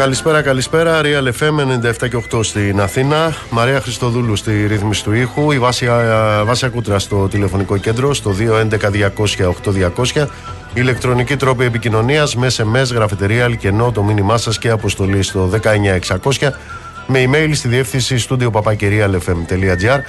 [0.00, 1.00] Καλησπέρα, καλησπέρα.
[1.02, 1.58] Real FM
[2.02, 3.34] 97 και 8 στην Αθήνα.
[3.50, 5.50] Μαρία Χριστοδούλου στη ρύθμιση του ήχου.
[5.50, 8.34] Η Βάσια, Βάσια Κούτρα στο τηλεφωνικό κέντρο στο
[10.14, 10.26] 211-200-8200.
[10.74, 16.52] Ηλεκτρονική τρόπη επικοινωνίας με SMS, γραφετερία, αλκενό, το μήνυμά σας και αποστολή στο 19600
[17.06, 20.00] με email στη διεύθυνση studio papakirialfm.gr.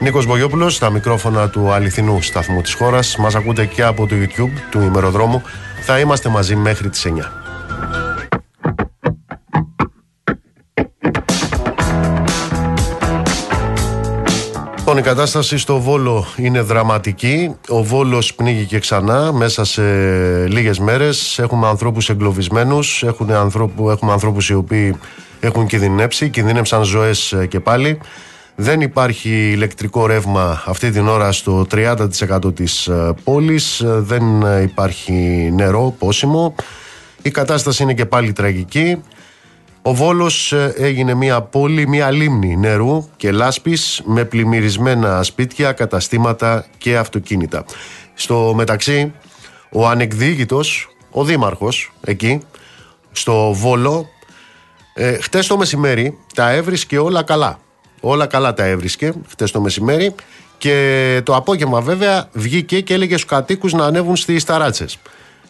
[0.00, 3.16] Νίκος Μπογιόπουλος στα μικρόφωνα του αληθινού σταθμού της χώρας.
[3.16, 5.42] Μας ακούτε και από το YouTube του ημεροδρόμου.
[5.80, 7.45] Θα είμαστε μαζί μέχρι τις 9.
[14.96, 17.54] Λοιπόν, η κατάσταση στο Βόλο είναι δραματική.
[17.68, 19.82] Ο Βόλος πνίγηκε ξανά μέσα σε
[20.46, 21.38] λίγες μέρες.
[21.38, 24.96] Έχουμε ανθρώπους εγκλωβισμένους, έχουμε, ανθρώπου, έχουμε ανθρώπους οι οποίοι
[25.40, 27.98] έχουν κινδυνεύσει, κινδύνευσαν ζωές ε, και πάλι.
[28.54, 34.22] Δεν υπάρχει ηλεκτρικό ρεύμα αυτή την ώρα στο 30% της ε, πόλης, ε, δεν
[34.62, 36.54] υπάρχει νερό, πόσιμο.
[37.22, 38.96] Η κατάσταση είναι και πάλι τραγική.
[39.86, 46.66] Ο Βόλος ε, έγινε μια πόλη, μια λίμνη νερού και λάσπης με πλημμυρισμένα σπίτια, καταστήματα
[46.78, 47.64] και αυτοκίνητα.
[48.14, 49.12] Στο μεταξύ,
[49.72, 52.40] ο ανεκδίγητος, ο δήμαρχος εκεί,
[53.12, 54.08] στο Βόλο,
[54.94, 57.58] ε, χτες το μεσημέρι τα έβρισκε όλα καλά.
[58.00, 60.14] Όλα καλά τα έβρισκε χτες το μεσημέρι
[60.58, 64.98] και το απόγευμα βέβαια βγήκε και έλεγε στους κατοίκους να ανέβουν στις ταράτσες.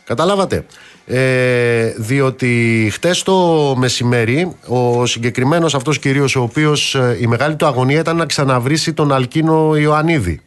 [0.04, 0.66] Καταλάβατε.
[1.08, 7.66] Ε, διότι χτες το μεσημέρι ο συγκεκριμένος αυτός κυρίως ο οποίος ε, η μεγάλη του
[7.66, 10.40] αγωνία ήταν να ξαναβρίσει τον Αλκίνο Ιωαννίδη.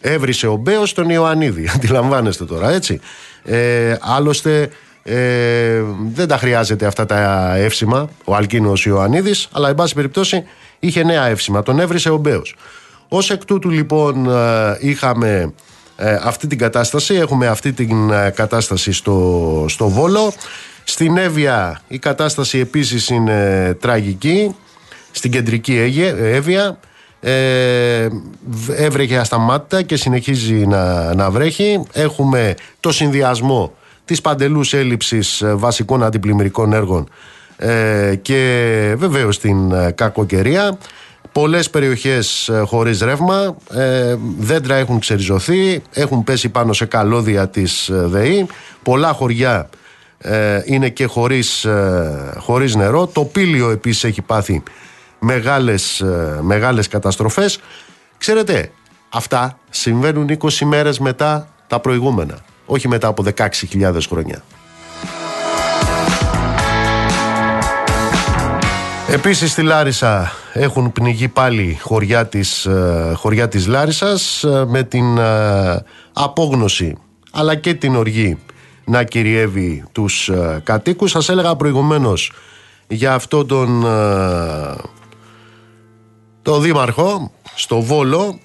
[0.00, 3.00] Έβρισε ο Μπέος τον Ιωαννίδη αντιλαμβάνεστε τώρα έτσι.
[3.44, 4.68] Ε, άλλωστε
[5.02, 5.82] ε,
[6.14, 10.44] δεν τα χρειάζεται αυτά τα εύσημα ο Αλκίνος Ιωαννίδης αλλά εν πάση περιπτώσει
[10.78, 12.54] είχε νέα εύσημα τον έβρισε ο Μπέος.
[13.08, 15.48] Ως εκ τούτου λοιπόν ε, είχαμε ε,
[16.22, 17.14] αυτή την κατάσταση.
[17.14, 20.32] Έχουμε αυτή την ε, κατάσταση στο, στο Βόλο.
[20.84, 24.54] Στην Εύβοια η κατάσταση επίσης είναι τραγική.
[25.10, 25.78] Στην κεντρική
[26.18, 26.78] Εύβοια
[27.26, 28.08] ε,
[28.76, 31.82] έβρεχε ασταμάτητα και συνεχίζει να, να βρέχει.
[31.92, 33.74] Έχουμε το συνδυασμό
[34.04, 37.08] της παντελούς έλλειψης ε, βασικών αντιπλημμυρικών έργων
[37.56, 40.78] ε, και βεβαίως την κακοκαιρία.
[41.34, 47.88] Πολλές περιοχές ε, χωρίς ρεύμα, ε, δέντρα έχουν ξεριζωθεί, έχουν πέσει πάνω σε καλώδια της
[47.88, 48.46] ε, ΔΕΗ,
[48.82, 49.68] πολλά χωριά
[50.64, 51.66] είναι και χωρίς,
[52.38, 53.06] χωρίς νερό.
[53.06, 54.62] Το πύλιο επίσης έχει πάθει
[55.18, 56.04] μεγάλες,
[56.40, 57.60] μεγάλες καταστροφές.
[58.18, 58.70] Ξέρετε,
[59.08, 64.42] αυτά συμβαίνουν 20 μέρες μετά τα προηγούμενα, όχι μετά από 16.000 χρόνια.
[69.08, 75.18] Επίσης στη Λάρισα έχουν πνιγεί πάλι χωριά της, ε, χωριά της Λάρισας ε, με την
[75.18, 75.82] ε,
[76.12, 76.96] απόγνωση
[77.30, 78.38] αλλά και την οργή
[78.84, 80.30] να κυριεύει τους
[80.62, 81.10] κατοίκους.
[81.10, 82.32] Σας έλεγα προηγουμένως
[82.88, 83.82] για αυτό τον
[86.42, 88.38] το δήμαρχο στο Βόλο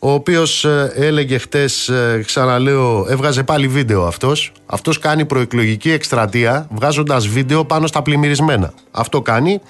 [0.00, 4.52] ο οποίος ε, έλεγε χτες, ε, ξαναλέω, έβγαζε πάλι βίντεο αυτός.
[4.66, 8.72] Αυτός κάνει προεκλογική εκστρατεία βγάζοντας βίντεο πάνω στα πλημμυρισμένα.
[8.90, 9.60] Αυτό κάνει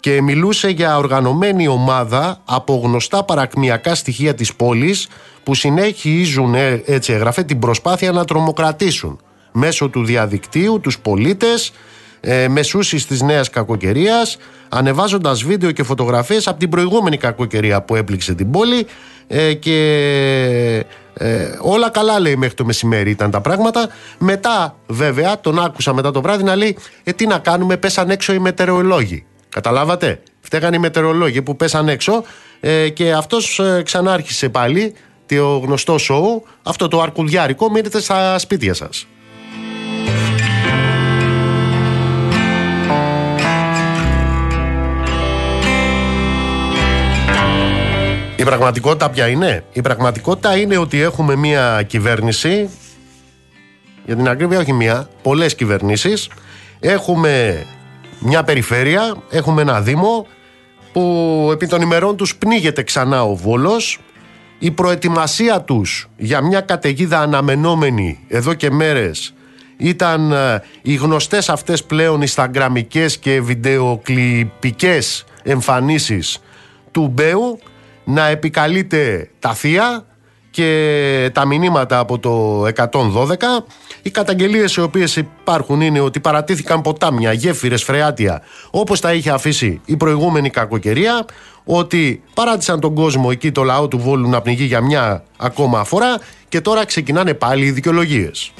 [0.00, 5.08] και μιλούσε για οργανωμένη ομάδα από γνωστά παρακμιακά στοιχεία της πόλης
[5.42, 9.20] που συνεχίζουν, ε, έτσι έγραφε, την προσπάθεια να τρομοκρατήσουν
[9.52, 11.72] μέσω του διαδικτύου τους πολίτες,
[12.20, 14.36] ε, μεσούσεις της νέας κακοκαιρίας,
[14.68, 18.86] ανεβάζοντας βίντεο και φωτογραφίες από την προηγούμενη κακοκαιρία που έπληξε την πόλη
[19.26, 23.88] ε, και ε, όλα καλά λέει μέχρι το μεσημέρι ήταν τα πράγματα.
[24.18, 28.32] Μετά βέβαια τον άκουσα μετά το βράδυ να λέει ε, τι να κάνουμε πέσαν έξω
[28.32, 29.24] οι μετεωρολόγοι.
[29.48, 32.24] Καταλάβατε; Φταίγαν οι μετεωρολόγοι που πέσαν έξω
[32.60, 34.94] ε, και αυτός ε, ξανάρχισε πάλι
[35.26, 39.06] το γνωστό σοου, αυτό το αρκουδιάρικο μείνετε στα σπίτια σας.
[48.44, 52.70] Η πραγματικότητα ποια είναι; Η πραγματικότητα είναι ότι έχουμε μια κυβέρνηση,
[54.04, 56.28] για την ακρίβεια όχι μια, πολλές κυβερνήσεις,
[56.80, 57.64] έχουμε
[58.18, 60.26] μια περιφέρεια, έχουμε ένα δήμο
[60.92, 64.00] που επί των ημερών τους πνίγεται ξανά ο Βόλος,
[64.58, 69.34] η προετοιμασία τους για μια καταιγίδα αναμενόμενη εδώ και μέρες
[69.76, 76.38] ήταν ε, οι γνωστές αυτές πλέον ισταγγραμμικές και βιντεοκλιπικές εμφανίσεις
[76.90, 77.58] του Μπέου
[78.04, 80.04] να επικαλείται τα θεία
[80.50, 82.90] και τα μηνύματα από το 112.
[84.02, 89.80] Οι καταγγελίες οι οποίες υπάρχουν είναι ότι παρατήθηκαν ποτάμια, γέφυρες, φρεάτια όπως τα είχε αφήσει
[89.84, 91.24] η προηγούμενη κακοκαιρία
[91.64, 96.20] ότι παράτησαν τον κόσμο εκεί το λαό του Βόλου να πνιγεί για μια ακόμα φορά
[96.48, 98.52] και τώρα ξεκινάνε πάλι οι δικαιολογίες.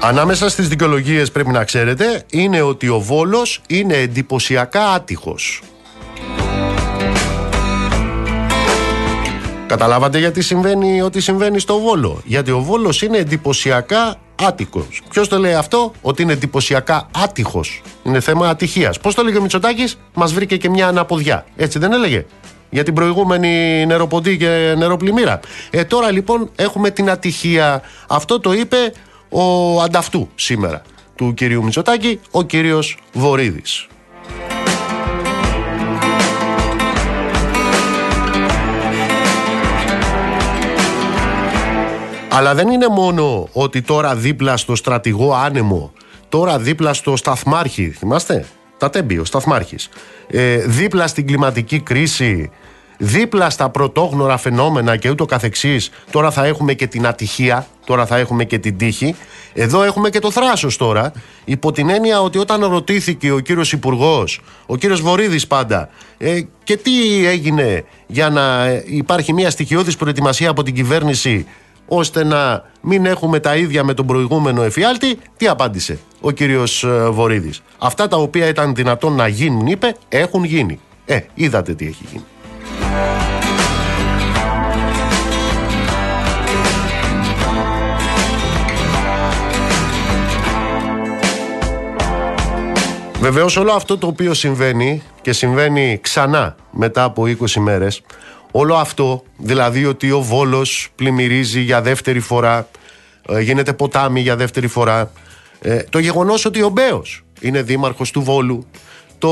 [0.00, 5.62] Ανάμεσα στις δικαιολογίες πρέπει να ξέρετε είναι ότι ο Βόλος είναι εντυπωσιακά άτυχος.
[9.66, 15.02] Καταλάβατε γιατί συμβαίνει ό,τι συμβαίνει στο Βόλο; Γιατί ο Βόλος είναι εντυπωσιακά άτυχος.
[15.10, 17.82] Ποιος το λέει αυτό, ότι είναι εντυπωσιακά άτυχος.
[18.02, 19.00] Είναι θέμα ατυχίας.
[19.00, 21.44] Πώς το λέγει ο Μητσοτάκης, μας βρήκε και μια αναποδιά.
[21.56, 22.24] Έτσι δεν έλεγε;
[22.70, 25.40] Για την προηγούμενη νεροποντή και νεροπλημμύρα.
[25.70, 27.82] Ε, τώρα λοιπόν έχουμε την ατυχία.
[28.08, 28.92] Αυτό το είπε
[29.38, 30.82] ο ανταυτού σήμερα
[31.14, 33.86] του κυρίου Μητσοτάκη, ο κύριος Βορύδης.
[42.30, 45.92] Αλλά δεν είναι μόνο ότι τώρα δίπλα στο στρατηγό άνεμο,
[46.28, 48.46] τώρα δίπλα στο σταθμάρχη, θυμάστε,
[48.78, 49.88] τα τέμπη, ο σταθμάρχης,
[50.26, 52.50] ε, δίπλα στην κλιματική κρίση,
[52.98, 58.16] δίπλα στα πρωτόγνωρα φαινόμενα και ούτω καθεξής, τώρα θα έχουμε και την ατυχία, τώρα θα
[58.16, 59.14] έχουμε και την τύχη.
[59.52, 61.12] Εδώ έχουμε και το θράσος τώρα,
[61.44, 65.88] υπό την έννοια ότι όταν ρωτήθηκε ο κύριος υπουργός, ο κύριος Βορύδης πάντα,
[66.18, 71.46] ε, και τι έγινε για να υπάρχει μια στοιχειώδης προετοιμασία από την κυβέρνηση
[71.88, 77.08] ώστε να μην έχουμε τα ίδια με τον προηγούμενο εφιάλτη, τι απάντησε ο κύριος ε,
[77.08, 77.62] Βορύδης.
[77.78, 80.80] Αυτά τα οποία ήταν δυνατόν να γίνουν, είπε, έχουν γίνει.
[81.04, 82.24] Ε, είδατε τι έχει γίνει.
[93.20, 98.02] Βεβαίως όλο αυτό το οποίο συμβαίνει και συμβαίνει ξανά μετά από 20 μέρες
[98.50, 102.68] όλο αυτό, δηλαδή ότι ο Βόλος πλημμυρίζει για δεύτερη φορά,
[103.28, 105.12] ε, γίνεται ποτάμι για δεύτερη φορά,
[105.60, 108.66] ε, το γεγονός ότι ο Μπέος είναι δήμαρχος του Βόλου,
[109.18, 109.28] το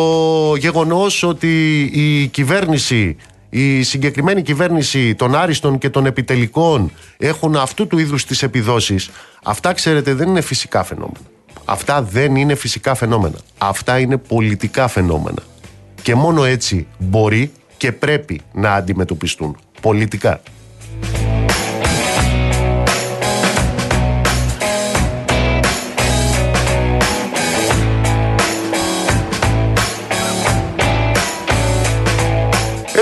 [0.56, 3.16] γεγονός ότι η κυβέρνηση
[3.50, 9.10] η συγκεκριμένη κυβέρνηση των άριστων και των επιτελικών έχουν αυτού του είδους τις επιδόσεις
[9.44, 11.33] αυτά ξέρετε δεν είναι φυσικά φαινόμενα
[11.64, 15.42] αυτά δεν είναι φυσικά φαινόμενα αυτά είναι πολιτικά φαινόμενα
[16.02, 20.40] και μόνο έτσι μπορεί και πρέπει να αντιμετωπιστούν πολιτικά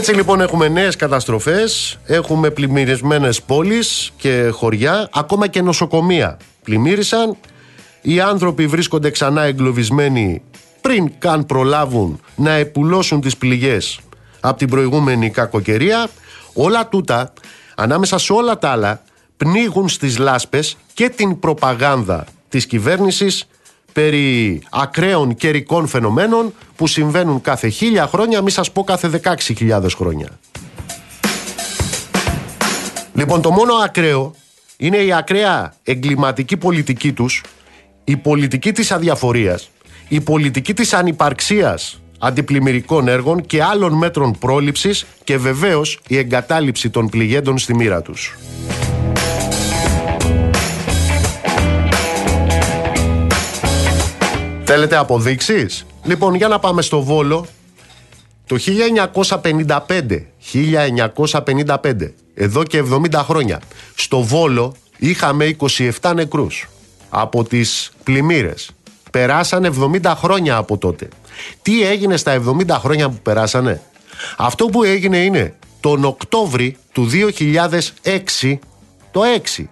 [0.03, 7.37] Έτσι λοιπόν έχουμε νέες καταστροφές, έχουμε πλημμυρισμένες πόλεις και χωριά, ακόμα και νοσοκομεία πλημμύρισαν.
[8.03, 10.43] Οι άνθρωποι βρίσκονται ξανά εγκλωβισμένοι
[10.81, 14.01] πριν καν προλάβουν να επουλώσουν τις πληγές
[14.41, 16.09] από την προηγούμενη κακοκαιρία.
[16.55, 17.33] Όλα τούτα,
[17.75, 19.03] ανάμεσα σε όλα τα άλλα,
[19.37, 23.47] πνίγουν στις λάσπες και την προπαγάνδα της κυβέρνησης
[23.93, 29.21] περί ακραίων καιρικών φαινομένων που συμβαίνουν κάθε χίλια χρόνια, μη σας πω κάθε
[29.59, 30.29] 16.000 χρόνια.
[33.15, 34.35] Λοιπόν, το μόνο ακραίο
[34.77, 37.43] είναι η ακραία εγκληματική πολιτική τους,
[38.05, 39.71] η πολιτική της αδιαφορίας,
[40.09, 47.09] η πολιτική της ανυπαρξίας αντιπλημμυρικών έργων και άλλων μέτρων πρόληψης και βεβαίως η εγκατάλειψη των
[47.09, 48.37] πληγέντων στη μοίρα τους.
[54.65, 57.47] Θέλετε αποδείξεις; Λοιπόν, για να πάμε στο Βόλο.
[58.47, 63.61] Το 1955, 1955, εδώ και 70 χρόνια,
[63.95, 65.57] στο Βόλο είχαμε
[66.01, 66.69] 27 νεκρούς
[67.15, 68.71] από τις πλημμύρες.
[69.11, 69.71] Περάσανε
[70.03, 71.09] 70 χρόνια από τότε.
[71.63, 73.81] Τι έγινε στα 70 χρόνια που περάσανε;
[74.37, 77.09] Αυτό που έγινε είναι τον Οκτώβρη του
[78.43, 78.59] 2006,
[79.11, 79.21] το
[79.57, 79.65] 6,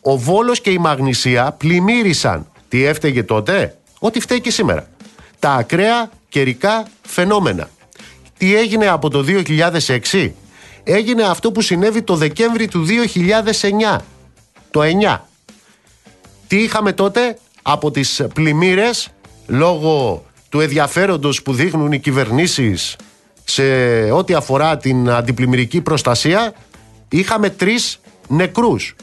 [0.00, 2.46] ο Βόλος και η Μαγνησία πλημμύρισαν.
[2.68, 4.86] Τι έφταιγε τότε; Ό,τι φταίει και σήμερα.
[5.38, 7.68] Τα ακραία καιρικά φαινόμενα.
[8.38, 9.24] Τι έγινε από το
[10.12, 10.30] 2006?
[10.84, 12.86] Έγινε αυτό που συνέβη το Δεκέμβρη του
[13.92, 13.98] 2009.
[14.70, 15.18] Το 9.
[16.46, 19.08] Τι είχαμε τότε; Από τις πλημμύρες
[19.46, 22.96] λόγω του ενδιαφέροντος που δείχνουν οι κυβερνήσεις
[23.44, 23.62] σε
[24.10, 26.54] ό,τι αφορά την αντιπλημμυρική προστασία
[27.08, 28.96] είχαμε τρεις νεκρούς.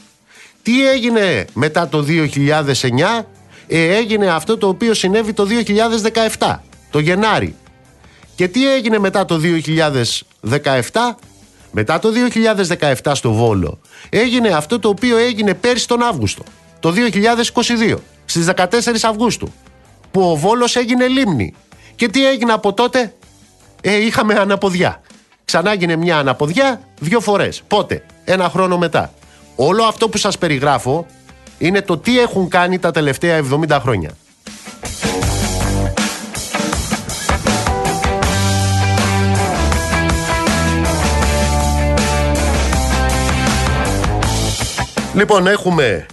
[0.62, 3.24] Τι έγινε μετά το 2009
[3.66, 5.46] ε, έγινε αυτό το οποίο συνέβη το
[6.38, 6.56] 2017,
[6.90, 7.54] το Γενάρη.
[8.34, 9.40] Και τι έγινε μετά το
[10.50, 10.60] 2017,
[11.70, 12.08] μετά το
[13.02, 16.42] 2017 στο Βόλο, έγινε αυτό το οποίο έγινε πέρσι τον Αύγουστο,
[16.82, 18.66] το 2022, στις 14
[19.02, 19.52] Αυγούστου,
[20.10, 21.54] που ο Βόλος έγινε λίμνη.
[21.94, 23.14] Και τι έγινε από τότε,
[23.80, 25.00] ε, είχαμε αναποδιά.
[25.44, 27.62] Ξανά έγινε μια αναποδιά δύο φορές.
[27.66, 29.12] Πότε, ένα χρόνο μετά.
[29.56, 31.06] Όλο αυτό που σας περιγράφω
[31.58, 34.10] είναι το τι έχουν κάνει τα τελευταία 70 χρόνια.
[45.14, 46.06] Λοιπόν, έχουμε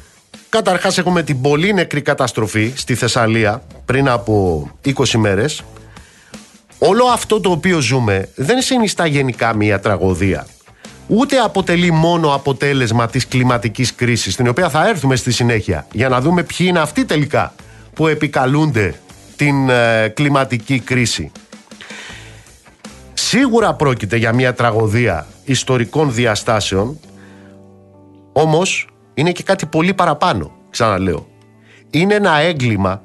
[0.49, 5.63] Καταρχάς έχουμε την πολύ νεκρή καταστροφή στη Θεσσαλία πριν από 20 μέρες.
[6.79, 10.47] Όλο αυτό το οποίο ζούμε δεν συνιστά γενικά μια τραγωδία.
[11.07, 16.21] Ούτε αποτελεί μόνο αποτέλεσμα της κλιματικής κρίσης, την οποία θα έρθουμε στη συνέχεια, για να
[16.21, 17.53] δούμε ποιοι είναι αυτοί τελικά
[17.93, 18.99] που επικαλούνται
[19.35, 21.31] την ε, κλιματική κρίση.
[23.13, 26.99] Σίγουρα πρόκειται για μια τραγωδία ιστορικών διαστάσεων,
[28.33, 28.87] όμως
[29.19, 31.27] είναι και κάτι πολύ παραπάνω, ξαναλέω.
[31.89, 33.01] Είναι ένα έγκλημα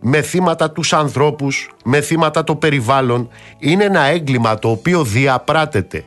[0.00, 3.28] με θύματα τους ανθρώπους, με θύματα το περιβάλλον.
[3.58, 6.04] Είναι ένα έγκλημα το οποίο διαπράτεται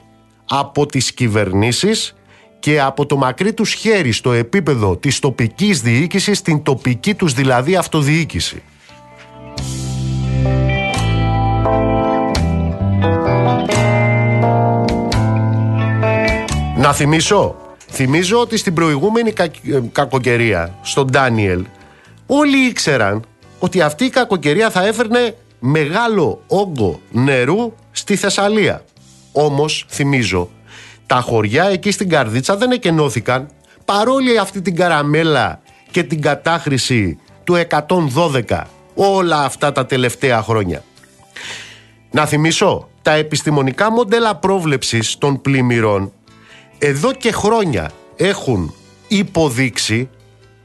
[0.50, 2.16] από τις κυβερνήσεις
[2.60, 7.76] και από το μακρύ τους χέρι στο επίπεδο της τοπικής διοίκησης, την τοπική τους δηλαδή
[7.76, 8.64] αυτοδιοίκηση.
[16.78, 17.56] Να θυμίσω,
[17.92, 19.52] θυμίζω ότι στην προηγούμενη κα, ε,
[19.92, 21.66] κακοκαιρία, στον Ντάνιελ,
[22.26, 23.26] όλοι ήξεραν
[23.60, 28.84] ότι αυτή η κακοκαιρία θα έφερνε μεγάλο όγκο νερού στη Θεσσαλία.
[29.32, 30.50] Όμως, θυμίζω,
[31.06, 33.48] τα χωριά εκεί στην Καρδίτσα δεν εκενώθηκαν
[33.86, 37.56] παρόλη αυτή την καραμέλα και την κατάχρηση του
[38.48, 38.62] 112
[38.96, 40.84] όλα αυτά τα τελευταία χρόνια.
[42.12, 46.12] Να θυμίσω, τα επιστημονικά μοντέλα πρόβλεψης των πλημμυρών
[46.80, 48.74] εδώ και χρόνια έχουν
[49.08, 50.10] υποδείξει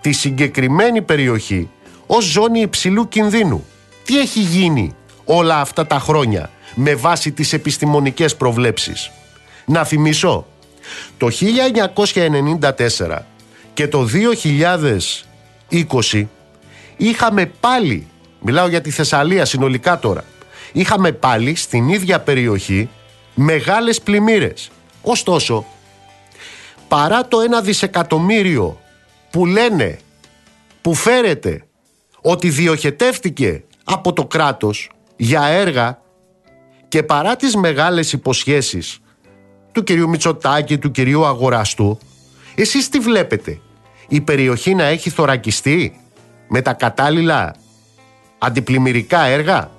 [0.01, 1.71] τη συγκεκριμένη περιοχή
[2.07, 3.65] ως ζώνη υψηλού κινδύνου.
[4.05, 4.95] Τι έχει γίνει
[5.25, 9.11] όλα αυτά τα χρόνια με βάση τις επιστημονικές προβλέψεις;
[9.67, 10.47] Να θυμίσω,
[11.19, 13.19] το 1994
[13.75, 14.09] και το
[15.71, 16.27] 2020
[16.97, 18.07] είχαμε πάλι,
[18.41, 20.25] μιλάω για τη Θεσσαλία συνολικά τώρα,
[20.73, 22.89] είχαμε πάλι στην ίδια περιοχή
[23.35, 24.71] μεγάλες πλημμύρες.
[25.03, 25.65] Ωστόσο,
[26.95, 28.81] παρά το ένα δισεκατομμύριο
[29.31, 29.99] που λένε,
[30.81, 31.65] που φέρεται
[32.21, 35.99] ότι διοχετεύτηκε από το κράτος για έργα
[36.89, 38.99] και παρά τις μεγάλες υποσχέσεις
[39.73, 41.99] του κυρίου Μητσοτάκη, του κυρίου Αγοραστού,
[42.55, 43.61] εσείς τι βλέπετε,
[44.09, 46.01] η περιοχή να έχει θωρακιστεί
[46.49, 47.55] με τα κατάλληλα
[48.39, 49.71] αντιπλημμυρικά έργα;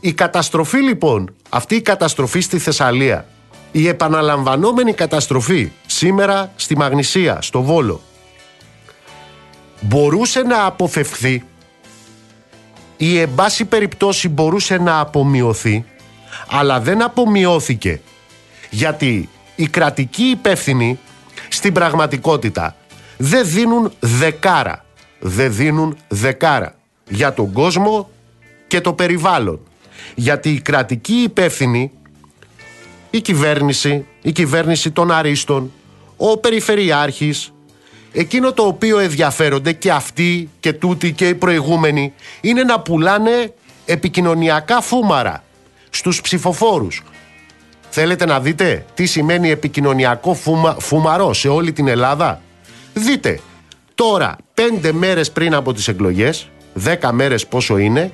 [0.00, 3.26] Η καταστροφή λοιπόν, αυτή η καταστροφή στη Θεσσαλία,
[3.72, 8.00] η επαναλαμβανόμενη καταστροφή σήμερα στη Μαγνησία, στο Βόλο,
[9.80, 11.44] μπορούσε να αποφευχθεί
[12.96, 15.84] ή εν πάση περιπτώσει μπορούσε να απομειωθεί
[16.48, 18.00] αλλά δεν απομειώθηκε
[18.70, 20.98] γιατί οι κρατικοί υπεύθυνοι
[21.48, 22.76] στην πραγματικότητα
[23.16, 24.84] δεν δίνουν δεκάρα
[25.18, 26.74] δεν δίνουν δεκάρα
[27.08, 28.10] για τον κόσμο
[28.66, 29.60] και το περιβάλλον.
[30.14, 31.90] Γιατί οι κρατικοί υπεύθυνοι
[33.10, 35.72] η κυβέρνηση, η κυβέρνηση των Αρίστων,
[36.22, 37.52] ο Περιφερειάρχης,
[38.12, 43.52] εκείνο το οποίο ενδιαφέρονται και αυτοί και τούτοι και οι προηγούμενοι είναι να πουλάνε
[43.84, 45.44] επικοινωνιακά φούμαρα
[45.90, 47.02] στους ψηφοφόρους.
[47.90, 52.40] Θέλετε να δείτε τι σημαίνει επικοινωνιακό φούμα, φούμαρο σε όλη την Ελλάδα;
[52.94, 53.40] Δείτε,
[53.94, 58.12] τώρα πέντε μέρες πριν από τις εκλογές, δέκα μέρες πόσο είναι,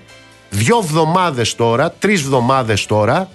[0.51, 3.29] δυο εβδομάδες τώρα, τρεις εβδομάδες τώρα,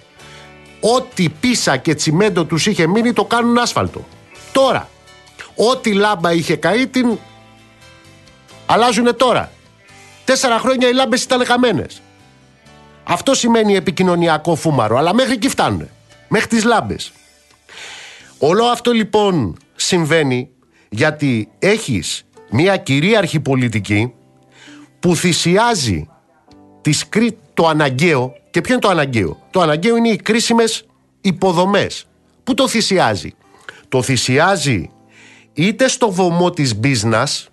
[0.95, 4.05] ό,τι πίσα και τσιμέντο τους είχε μείνει το κάνουν άσφαλτο.
[4.51, 4.89] Τώρα,
[5.55, 7.17] ό,τι λάμπα είχε καεί την
[8.65, 9.51] αλλάζουν τώρα.
[10.25, 12.01] Τέσσερα χρόνια οι λάμπες ήταν χαμένες.
[13.03, 15.89] Αυτό σημαίνει επικοινωνιακό φούμαρο, αλλά μέχρι εκεί φτάνουν.
[16.27, 17.11] Μέχρι τις λάμπες.
[18.37, 20.49] Όλο αυτό λοιπόν συμβαίνει
[20.89, 24.13] γιατί έχεις μια κυρίαρχη πολιτική
[24.99, 26.09] που θυσιάζει
[26.81, 27.05] τις,
[27.53, 30.85] το αναγκαίο και ποιο είναι το αναγκαίο; Το αναγκαίο είναι οι κρίσιμες
[31.21, 32.07] υποδομές.
[32.43, 33.33] Πού το θυσιάζει;
[33.91, 34.89] Το θυσιάζει
[35.53, 37.45] είτε στο βωμό της business,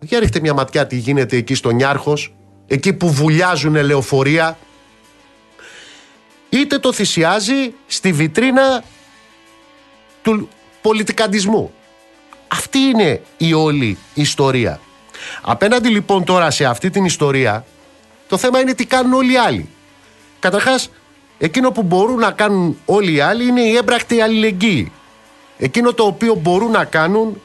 [0.00, 2.34] για ρίχτε μια ματιά τι γίνεται εκεί στο Νιάρχος,
[2.66, 4.58] εκεί που βουλιάζουν λεωφορεία,
[6.48, 8.84] είτε το θυσιάζει στη βιτρίνα
[10.22, 10.48] του
[10.82, 11.72] πολιτικαντισμού.
[12.48, 14.80] Αυτή είναι η όλη ιστορία.
[15.42, 17.64] Απέναντι λοιπόν τώρα σε αυτή την ιστορία,
[18.28, 19.68] το θέμα είναι τι κάνουν όλοι οι άλλοι.
[20.38, 20.90] Καταρχάς,
[21.38, 24.92] εκείνο που μπορούν να κάνουν όλοι οι άλλοι είναι η έμπρακτη αλληλεγγύη.
[25.62, 27.40] Εκείνο το οποίο μπορούν να κάνουν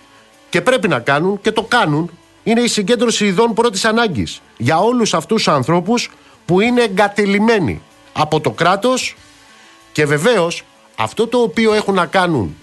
[0.49, 2.09] και πρέπει να κάνουν και το κάνουν
[2.43, 6.11] είναι η συγκέντρωση ειδών πρώτης ανάγκης για όλους αυτούς τους ανθρώπους
[6.45, 7.81] που είναι εγκατελειμμένοι
[8.13, 9.15] από το κράτος
[9.91, 10.63] και βεβαίως
[10.95, 12.55] αυτό το οποίο έχουν να κάνουν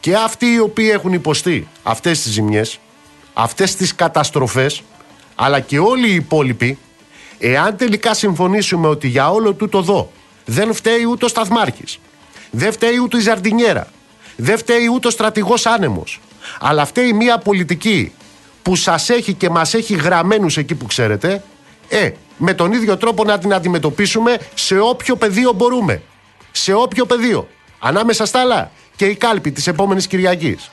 [0.00, 2.78] και αυτοί οι οποίοι έχουν υποστεί αυτές τις ζημιές,
[3.34, 4.82] αυτές τις καταστροφές,
[5.34, 6.78] αλλά και όλοι οι υπόλοιποι,
[7.38, 10.10] εάν τελικά συμφωνήσουμε ότι για όλο τούτο εδώ
[10.44, 11.98] δεν φταίει ούτε ο Σταθμάρχης,
[12.50, 13.88] δεν φταίει ούτε η Ζαρντινιέρα,
[14.40, 16.20] δεν φταίει ούτε ο στρατηγός άνεμος,
[16.60, 18.12] αλλά φταίει μια πολιτική
[18.62, 21.42] που που σας έχει και μας έχει γραμμένους εκεί που ξέρετε,
[21.88, 26.02] ε, με τον ίδιο τρόπο να την αντιμετωπίσουμε σε όποιο πεδίο μπορούμε.
[26.50, 27.48] Σε όποιο πεδίο.
[27.78, 30.70] Ανάμεσα στα άλλα και η κάλπη της επόμενης Κυριακής.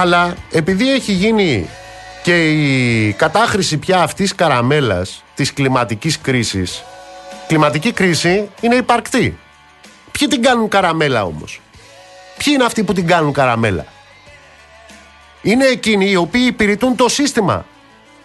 [0.00, 1.68] Αλλά επειδή έχει γίνει
[2.22, 6.82] και η κατάχρηση πια αυτής καραμέλας της κλιματικής κρίσης
[7.48, 9.38] κλιματική κρίση είναι υπαρκτή.
[10.12, 11.60] Ποιοι την κάνουν καραμέλα όμως;
[12.36, 13.86] Ποιοι είναι αυτοί που την κάνουν καραμέλα;
[15.42, 17.64] Είναι εκείνοι οι οποίοι υπηρετούν το σύστημα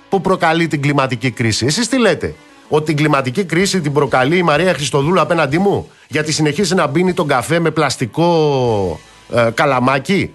[0.09, 1.65] που προκαλεί την κλιματική κρίση.
[1.65, 2.35] Εσείς τι λέτε;
[2.69, 7.13] Ότι την κλιματική κρίση την προκαλεί η Μαρία Χριστοδούλου απέναντί μου γιατί συνεχίζει να μπίνει
[7.13, 8.99] τον καφέ με πλαστικό
[9.33, 10.33] ε, καλαμάκι;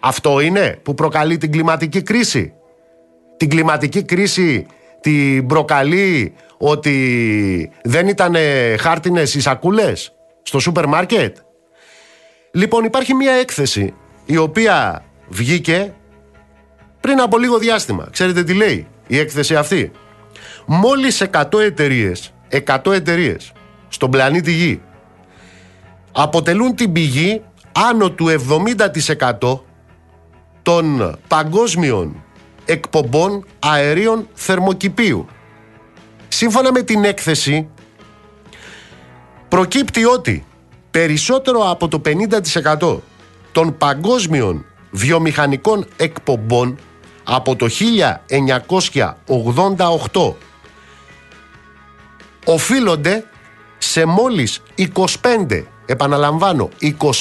[0.00, 2.52] Αυτό είναι που προκαλεί την κλιματική κρίση.
[3.36, 4.66] Την κλιματική κρίση
[5.00, 8.36] την προκαλεί ότι δεν ήταν
[8.78, 10.12] χάρτινες οι σακούλες
[10.42, 11.36] στο σούπερ μάρκετ.
[12.52, 13.94] Λοιπόν υπάρχει μια έκθεση
[14.26, 15.94] η οποία βγήκε
[17.00, 18.08] πριν από λίγο διάστημα.
[18.10, 19.90] Ξέρετε τι λέει η έκθεση αυτή;
[20.66, 22.34] Μόλις 100 εταιρείες,
[22.66, 23.52] 100 εταιρείες
[23.88, 24.80] στον πλανήτη Γη
[26.12, 28.26] αποτελούν την πηγή άνω του
[29.40, 29.60] 70%
[30.68, 32.22] των παγκόσμιων
[32.64, 35.26] εκπομπών αερίων θερμοκηπίου.
[36.28, 37.68] Σύμφωνα με την έκθεση,
[39.48, 40.44] προκύπτει ότι
[40.90, 42.00] περισσότερο από το
[42.78, 42.98] 50%
[43.52, 46.78] των παγκόσμιων βιομηχανικών εκπομπών
[47.24, 47.66] από το
[50.12, 50.32] 1988
[52.44, 53.24] οφείλονται
[53.78, 54.62] σε μόλις
[55.22, 56.68] 25, επαναλαμβάνω,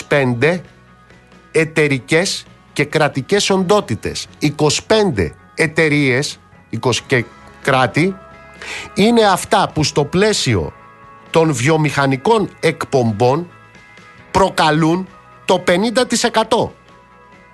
[0.09, 0.59] 25
[1.51, 2.45] εταιρικές
[2.77, 7.25] και κρατικές οντότητες, 25 εταιρείες, 20 και
[7.61, 8.15] κράτη,
[8.93, 10.73] είναι αυτά που στο πλαίσιο
[11.29, 13.49] των βιομηχανικών εκπομπών
[14.31, 15.07] προκαλούν
[15.45, 16.71] το 50%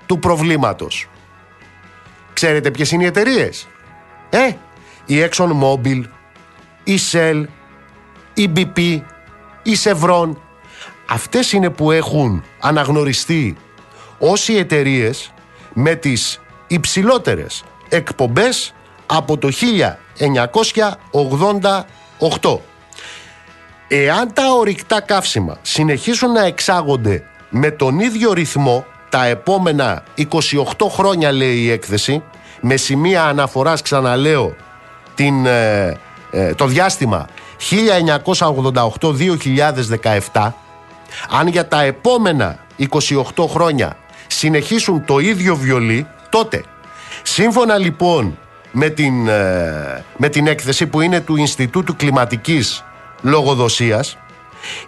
[0.05, 1.09] του προβλήματος.
[2.33, 3.67] Ξέρετε ποιες είναι οι εταιρείες;
[4.29, 4.51] Ε,
[5.05, 6.03] η ExxonMobil,
[6.83, 7.43] η Shell,
[8.33, 9.01] η BP,
[9.63, 10.36] η Chevron.
[11.09, 13.57] Αυτές είναι που έχουν αναγνωριστεί
[14.25, 15.31] ως οι εταιρείες
[15.73, 18.73] με τις υψηλότερες εκπομπές
[19.05, 19.49] από το
[22.41, 22.57] 1988.
[23.88, 30.25] Εάν τα ορυκτά καύσιμα συνεχίσουν να εξάγονται με τον ίδιο ρυθμό τα επόμενα 28
[30.89, 32.23] χρόνια λέει η έκθεση
[32.62, 34.55] με σημεία αναφοράς ξαναλέω
[35.15, 35.97] την, ε,
[36.31, 40.53] ε, το διάστημα 1988-2017
[41.29, 43.97] αν για τα επόμενα 28 χρόνια
[44.34, 46.63] συνεχίσουν το ίδιο βιολί τότε
[47.22, 48.38] σύμφωνα λοιπόν
[48.72, 52.84] με την, ε, με την έκθεση που είναι του Ινστιτούτου Κλιματικής
[53.22, 54.17] Λογοδοσίας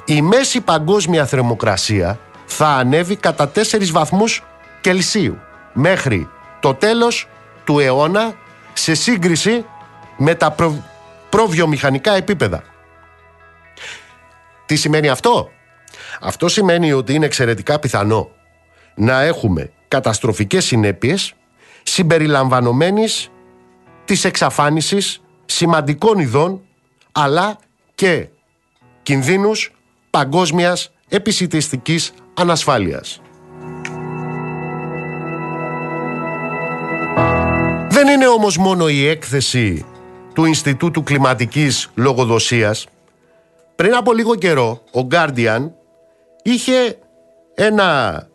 [0.06, 4.44] η μέση παγκόσμια θερμοκρασία θα ανέβει κατά 4 βαθμούς
[4.82, 5.40] Κελσίου
[5.74, 6.30] μέχρι
[6.60, 7.28] το τέλος
[7.64, 8.34] του αιώνα
[8.74, 9.66] σε σύγκριση
[10.18, 10.84] με τα προ...
[11.30, 12.64] προβιομηχανικά επίπεδα.
[14.66, 15.50] Τι σημαίνει αυτό;
[16.22, 18.30] Αυτό σημαίνει ότι είναι εξαιρετικά πιθανό
[18.96, 21.34] να έχουμε καταστροφικές συνέπειες
[21.84, 23.30] συμπεριλαμβανομένης
[24.06, 26.62] της εξαφάνισης σημαντικών ειδών
[27.12, 27.58] αλλά
[27.96, 28.28] και
[29.04, 29.72] κινδύνους
[30.10, 33.22] παγκόσμιας επισητιστικής ανασφάλειας.
[37.90, 39.86] Δεν είναι όμως μόνο η έκθεση
[40.34, 42.88] του Ινστιτούτου Κλιματικής Λογοδοσίας.
[43.76, 45.72] Πριν από λίγο καιρό, ο Guardian
[46.44, 46.98] είχε
[47.56, 48.28] ένα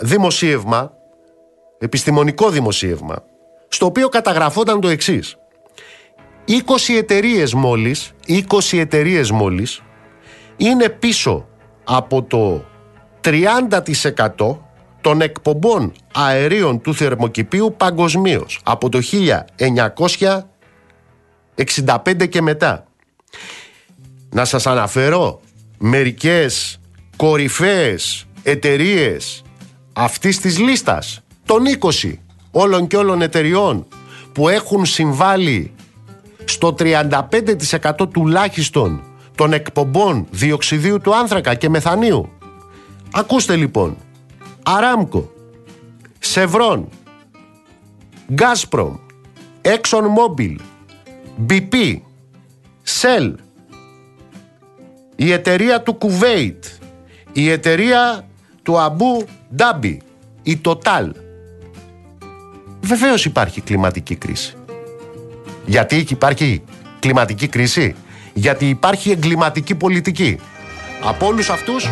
[0.00, 0.92] δημοσίευμα,
[1.78, 3.16] επιστημονικό δημοσίευμα,
[3.68, 5.36] στο οποίο καταγραφόταν το εξής.
[6.46, 9.82] 20 εταιρείες μόλις, 20 εταιρείες μόλις,
[10.56, 11.48] είναι πίσω
[11.84, 12.64] από το
[13.20, 14.58] 30%
[15.00, 19.00] των εκπομπών αερίων του θερμοκηπίου παγκοσμίως από το
[21.54, 22.84] 1965 και μετά.
[24.30, 25.40] Να σας αναφέρω
[25.78, 26.80] μερικές
[27.16, 29.42] κορυφαίες εταιρείες
[29.96, 31.62] αυτής της λίστας των
[32.02, 32.12] 20
[32.50, 33.86] όλων και όλων εταιριών
[34.32, 35.72] που έχουν συμβάλει
[36.44, 37.10] στο 35%
[38.12, 39.02] τουλάχιστον
[39.34, 42.32] των εκπομπών διοξιδίου του άνθρακα και μεθανίου.
[43.12, 43.96] Ακούστε λοιπόν.
[44.62, 45.32] Αράμκο,
[46.18, 46.88] Σευρών,
[48.32, 48.96] Γκάσπρομ,
[49.62, 50.56] Exxon Mobil,
[51.48, 52.00] BP,
[53.00, 53.34] Shell,
[55.16, 56.64] η εταιρεία του Κουβέιτ,
[57.32, 58.24] η εταιρεία
[58.64, 59.24] του Αμπού
[59.54, 60.00] Ντάμπι,
[60.42, 61.10] η Total,
[62.84, 64.54] Βεβαίως υπάρχει κλιματική κρίση.
[65.66, 66.62] Γιατί υπάρχει
[66.98, 67.94] κλιματική κρίση;
[68.32, 70.38] Γιατί υπάρχει εγκληματική πολιτική.
[71.04, 71.90] Από όλους αυτούς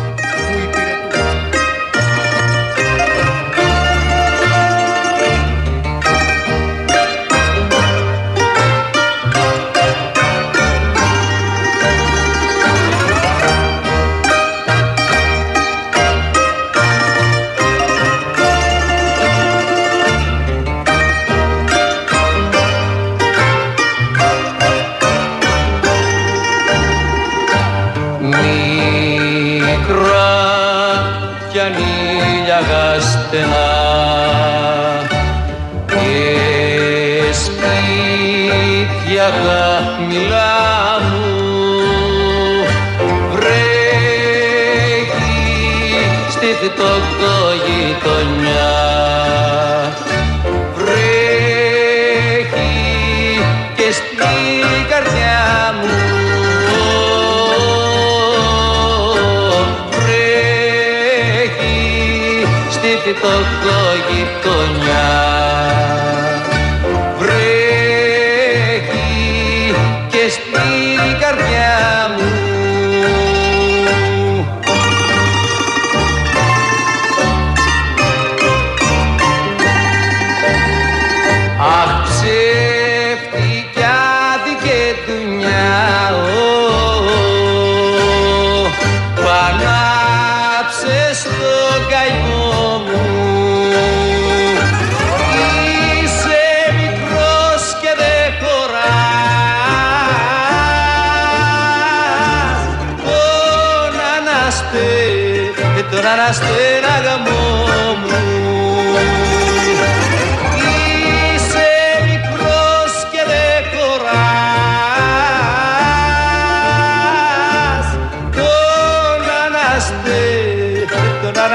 [63.21, 64.42] το κόγι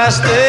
[0.09, 0.48] stay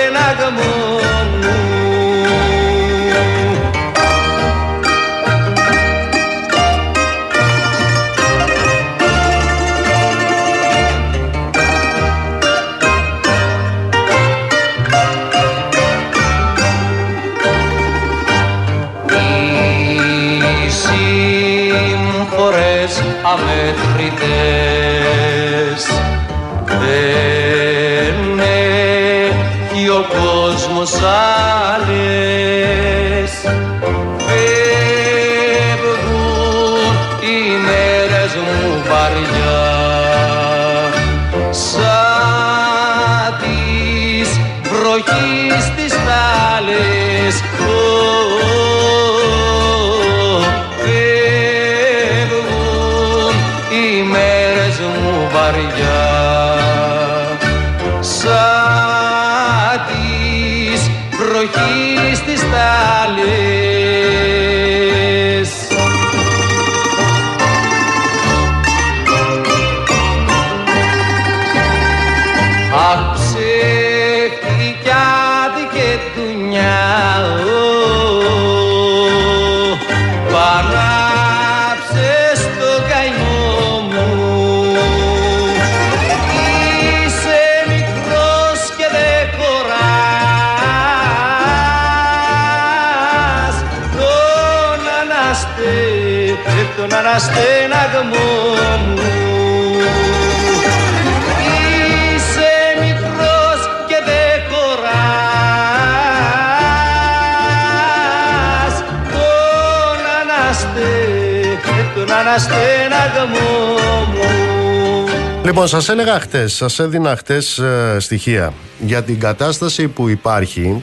[115.60, 120.82] Λοιπόν, σας έλεγα χτες, σας έδινα χτες ε, στοιχεία για την κατάσταση που υπάρχει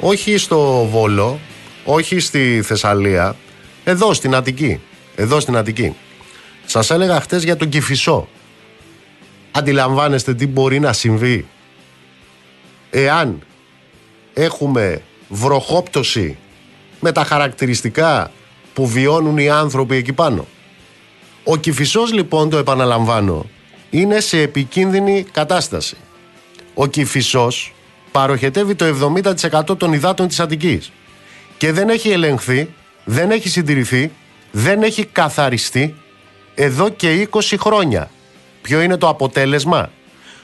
[0.00, 1.38] όχι στο Βόλο,
[1.84, 3.36] όχι στη Θεσσαλία,
[3.84, 4.80] εδώ στην Αττική.
[5.16, 5.94] Εδώ στην Αττική.
[6.64, 8.28] Σας έλεγα χτες για τον Κηφισό.
[9.50, 11.46] Αντιλαμβάνεστε τι μπορεί να συμβεί
[12.90, 13.42] εάν
[14.34, 16.36] έχουμε βροχόπτωση
[17.00, 18.30] με τα χαρακτηριστικά
[18.74, 20.46] που βιώνουν οι άνθρωποι εκεί πάνω.
[21.44, 23.46] Ο Κηφισός λοιπόν, το επαναλαμβάνω,
[23.90, 25.96] είναι σε επικίνδυνη κατάσταση.
[26.74, 27.74] Ο Κηφισός
[28.12, 30.92] παροχετεύει το 70% των υδάτων της Αττικής
[31.56, 34.10] και δεν έχει ελεγχθεί, δεν έχει συντηρηθεί,
[34.50, 35.94] δεν έχει καθαριστεί
[36.54, 38.10] εδώ και 20 χρόνια.
[38.62, 39.90] Ποιο είναι το αποτέλεσμα;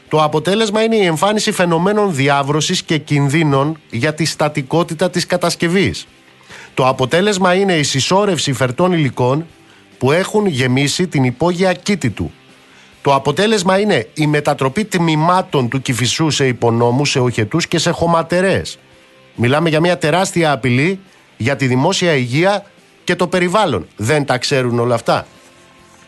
[0.09, 6.07] Το αποτέλεσμα είναι η εμφάνιση φαινομένων διάβρωσης και κινδύνων για τη στατικότητα της κατασκευής.
[6.75, 9.47] Το αποτέλεσμα είναι η συσσόρευση φερτών υλικών
[9.99, 12.33] που έχουν γεμίσει την υπόγεια κήτη του.
[13.03, 18.79] Το αποτέλεσμα είναι η μετατροπή τμήματων του κυφισού σε υπονόμους, σε οχετούς και σε χωματερές.
[19.35, 21.01] Μιλάμε για μια τεράστια απειλή
[21.37, 22.65] για τη δημόσια υγεία
[23.05, 23.87] και το περιβάλλον.
[23.97, 25.27] Δεν τα ξέρουν όλα αυτά.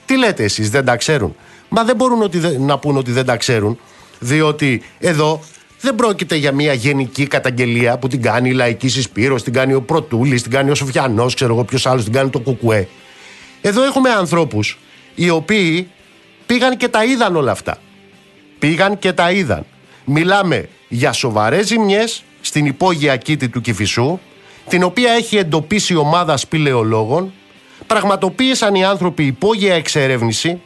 [0.06, 1.36] Τι λέτε εσείς δεν τα ξέρουν;
[1.68, 3.78] Μα δεν μπορούν ότι να πούν ότι δεν τα ξέρουν
[4.18, 5.40] διότι εδώ
[5.80, 9.82] δεν πρόκειται για μια γενική καταγγελία που την κάνει η Λαϊκή Συσπήρωση, την κάνει ο
[9.82, 12.88] Πρωτούλης, την κάνει ο Σοφιανός, ξέρω εγώ ποιος άλλος την κάνει το Κουκουέ.
[13.60, 14.78] Εδώ έχουμε ανθρώπους
[15.14, 15.88] οι οποίοι
[16.46, 17.78] πήγαν και τα είδαν όλα αυτά.
[18.58, 19.66] Πήγαν και τα είδαν.
[20.04, 24.18] Μιλάμε για σοβαρές ζημιές στην υπόγεια κήτη του Κηφισού,
[24.68, 27.32] την οποία έχει εντοπίσει η ομάδα σπηλαιολόγων.
[27.86, 30.60] Πραγματοποίησαν οι άνθρωποι υπόγεια εξερεύνηση.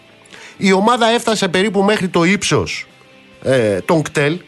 [0.57, 2.87] Η ομάδα έφτασε περίπου μέχρι το ύψος
[3.43, 4.39] ε, των κτέλ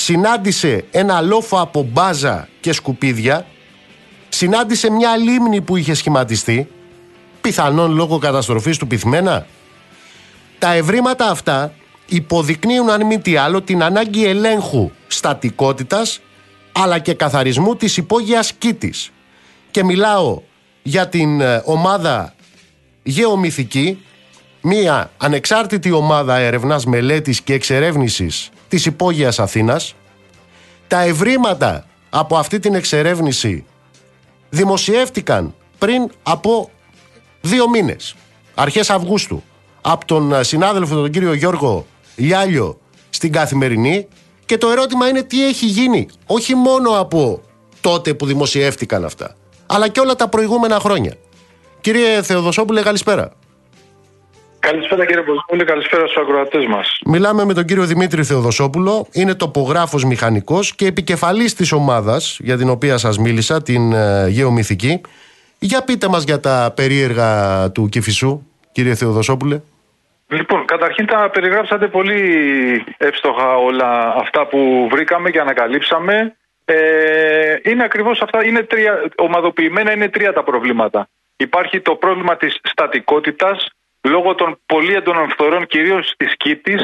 [0.00, 3.46] συνάντησε ένα λόφο από μπάζα και σκουπίδια,
[4.28, 6.68] συνάντησε μια λίμνη που είχε σχηματιστεί,
[7.40, 9.46] πιθανόν λόγω καταστροφής του πυθμένα.
[10.60, 11.72] Τα ευρήματα αυτά
[12.06, 16.20] υποδεικνύουν αν μη τι άλλο την ανάγκη ελέγχου στατικότητας
[16.72, 19.10] αλλά και καθαρισμού της υπόγειας κήτης.
[19.70, 20.40] Και μιλάω
[20.82, 22.34] για την ε, ομάδα
[23.02, 24.04] γεωμυθική,
[24.60, 29.94] μία ανεξάρτητη ομάδα έρευνας, μελέτης και εξερεύνησης της υπόγειας Αθήνας.
[30.86, 33.64] Τα ευρήματα από αυτή την εξερεύνηση
[34.50, 36.70] δημοσιεύτηκαν πριν από
[37.40, 38.14] δύο μήνες,
[38.54, 39.42] αρχές Αυγούστου,
[39.80, 44.08] από τον συνάδελφο τον κύριο Γιώργο Λιάλιο στην Καθημερινή
[44.46, 47.40] και το ερώτημα είναι τι έχει γίνει, όχι μόνο από
[47.80, 51.14] τότε που δημοσιεύτηκαν αυτά, αλλά και όλα τα προηγούμενα χρόνια.
[51.80, 53.32] Κύριε Θεοδοσόπουλε, καλησπέρα.
[54.58, 56.98] Καλησπέρα κύριε Ποζούλη, καλησπέρα στους ακροατές μας.
[57.06, 62.68] Μιλάμε με τον κύριο Δημήτρη Θεοδοσόπουλο, είναι τοπογράφος μηχανικός και επικεφαλής της ομάδας για την
[62.68, 65.00] οποία σας μίλησα, την ε, γεωμυθική.
[65.58, 69.60] Για πείτε μας για τα περίεργα του Κηφισού, κύριε Θεοδοσόπουλε.
[70.32, 76.36] Λοιπόν, καταρχήν τα περιγράψατε πολύ εύστοχα όλα αυτά που βρήκαμε και ανακαλύψαμε.
[76.64, 81.08] Ε, είναι ακριβώς αυτά, είναι τρία, ομαδοποιημένα είναι τρία τα προβλήματα.
[81.36, 83.68] Υπάρχει το πρόβλημα της στατικότητας,
[84.02, 86.76] λόγω των πολύ έντονων φθορών, κυρίως της Κίτη.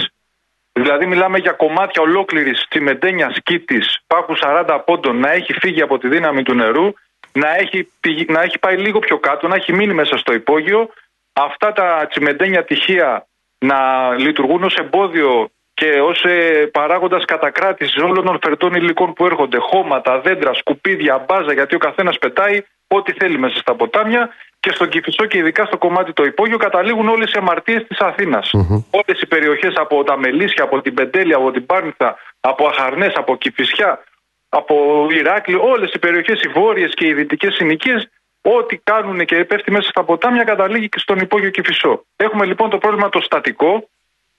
[0.72, 6.08] Δηλαδή, μιλάμε για κομμάτια ολόκληρης τσιμεντένια Κίτη, πάχου 40 πόντων, να έχει φύγει από τη
[6.08, 6.92] δύναμη του νερού,
[7.32, 7.88] να έχει,
[8.28, 10.88] να έχει πάει λίγο πιο κάτω, να έχει μείνει μέσα στο υπόγειο.
[11.32, 13.26] Αυτά τα τσιμεντένια τυχεία
[13.58, 19.58] να λειτουργούν ως εμπόδιο και ως ε, παράγοντας κατακράτησης όλων των φερτών υλικών που έρχονται,
[19.58, 24.88] χώματα, δέντρα, σκουπίδια, μπάζα, γιατί ο καθένας πετάει ό,τι θέλει μέσα στα ποτάμια και στον
[24.88, 28.50] Κυφισό και ειδικά στο κομμάτι το υπόγειο καταλήγουν όλες οι αμαρτίες της Αθήνας.
[28.52, 28.84] Mm-hmm.
[28.90, 33.36] Όλες οι περιοχές από τα Μελίσια, από την Πεντέλια, από την Πάρνηθα, από Αχαρνές, από
[33.36, 34.04] Κυφισιά,
[34.48, 38.08] από Ηράκλειο, όλες οι περιοχές, οι βόρειες και οι δυτικές συνοικίες,
[38.54, 42.04] ό,τι κάνουν και πέφτει μέσα στα ποτάμια καταλήγει και στον υπόγειο Κυφισό.
[42.16, 43.88] Έχουμε λοιπόν το πρόβλημα το στατικό,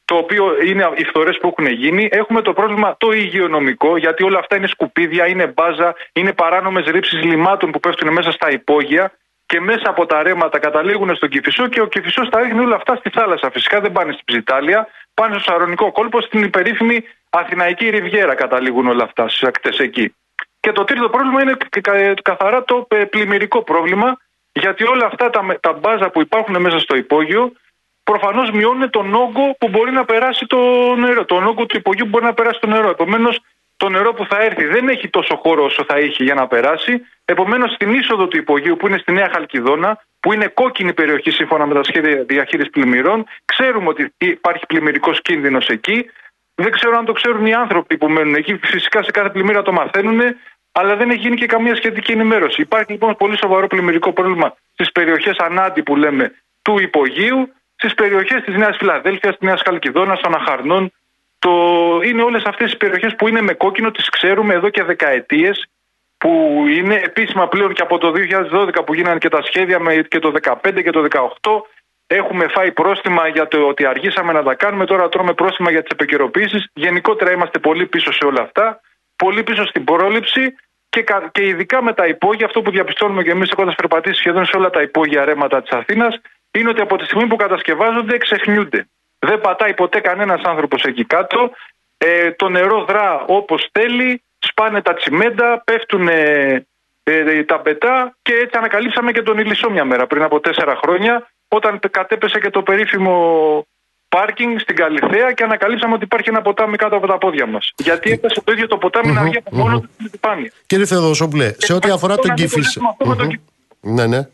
[0.05, 2.07] το οποίο είναι οι φθορές που έχουν γίνει.
[2.11, 7.23] Έχουμε το πρόβλημα το υγειονομικό, γιατί όλα αυτά είναι σκουπίδια, είναι μπάζα, είναι παράνομες ρήψεις
[7.23, 9.11] λιμάτων που πέφτουν μέσα στα υπόγεια
[9.45, 12.95] και μέσα από τα ρέματα καταλήγουν στον Κυφισό και ο Κυφισός τα ρίχνει όλα αυτά
[12.95, 13.51] στη θάλασσα.
[13.51, 19.03] Φυσικά δεν πάνε στην Ψιτάλια, πάνε στο Σαρονικό κόλπο, στην υπερήφημη Αθηναϊκή Ριβιέρα καταλήγουν όλα
[19.03, 20.15] αυτά στις ακτές εκεί.
[20.67, 21.57] Και το τρίτο πρόβλημα είναι
[22.21, 24.17] καθαρά το ε, πλημμυρικό πρόβλημα,
[24.51, 27.51] γιατί όλα αυτά τα, τα μπάζα που υπάρχουν μέσα στο υπόγειο
[28.03, 30.59] προφανώς μειώνουν τον όγκο που μπορεί να περάσει το
[30.95, 31.25] νερό.
[31.25, 32.89] Τον όγκο του υπογείου που μπορεί να περάσει το νερό.
[32.89, 33.39] Επομένως,
[33.77, 37.01] το νερό που θα έρθει δεν έχει τόσο χώρο όσο θα είχε για να περάσει.
[37.25, 41.65] Επομένως, στην είσοδο του υπογείου που είναι στη Νέα Χαλκιδόνα, που είναι κόκκινη περιοχή σύμφωνα
[41.65, 46.09] με τα σχέδια διαχείρισης πλημμυρών, ξέρουμε ότι υπάρχει πλημμυρικός κίνδυνος εκεί.
[46.55, 48.59] Δεν ξέρω αν το ξέρουν οι άνθρωποι που μένουν εκεί.
[48.63, 50.21] Φυσικά σε κάθε πλημμύρα το μαθαίνουν,
[50.79, 52.61] αλλά δεν έχει γίνει και καμία σχετική ενημέρωση.
[52.61, 58.43] Υπάρχει λοιπόν πολύ σοβαρό πλημμυρικό πρόβλημα στις περιοχές ανάντι που λέμε του υπογείου, στις περιοχές
[58.43, 60.91] της Νέας Φιλαδέλφιας, της Νέας Χαλκιδόνα, των Αχαρνών,
[61.39, 61.51] το...
[62.03, 65.67] Είναι όλες αυτές οι περιοχές που είναι με κόκκινο, τις ξέρουμε εδώ και δεκαετίες,
[66.17, 68.13] που είναι επίσημα πλέον και από το
[68.51, 71.61] 2012 που γίνανε και τα σχέδια με και το 2015 και το 2018.
[72.07, 74.85] Έχουμε φάει πρόστιμα για το ότι αργήσαμε να τα κάνουμε.
[74.85, 76.69] Τώρα τρώμε πρόστιμα για τις επικαιροποιήσει.
[76.73, 78.81] Γενικότερα είμαστε πολύ πίσω σε όλα αυτά.
[79.15, 80.55] Πολύ πίσω στην πρόληψη
[80.89, 82.45] και, και ειδικά με τα υπόγεια.
[82.45, 86.21] Αυτό που διαπιστώνουμε και εμείς έχοντας περπατήσει σχεδόν σε όλα τα υπόγεια ρέματα της Αθήνας
[86.51, 88.87] είναι ότι από τη στιγμή που κατασκευάζονται ξεχνιούνται.
[89.19, 91.51] Δεν πατάει ποτέ κανένας άνθρωπος εκεί κάτω.
[91.97, 96.65] Ε, το νερό δρά όπως θέλει, σπάνε τα τσιμέντα, πέφτουν ε,
[97.45, 101.79] τα πετά και έτσι ανακαλύψαμε και τον Ηλισσό μια μέρα πριν από τέσσερα χρόνια όταν
[101.91, 103.67] κατέπεσε και το περίφημο
[104.09, 107.59] πάρκινγκ στην Καλυθέα και ανακαλύψαμε ότι υπάρχει ένα ποτάμι κάτω από τα πόδια μα.
[107.75, 110.51] Γιατί έπεσε το ίδιο το ποτάμι να βγει από μόνο του στην επιφάνεια.
[110.65, 112.81] Κύριε Θεοδοσόπουλε, σε ό,τι αφορά τον Κηφισό.
[113.81, 114.27] Ναι, ναι.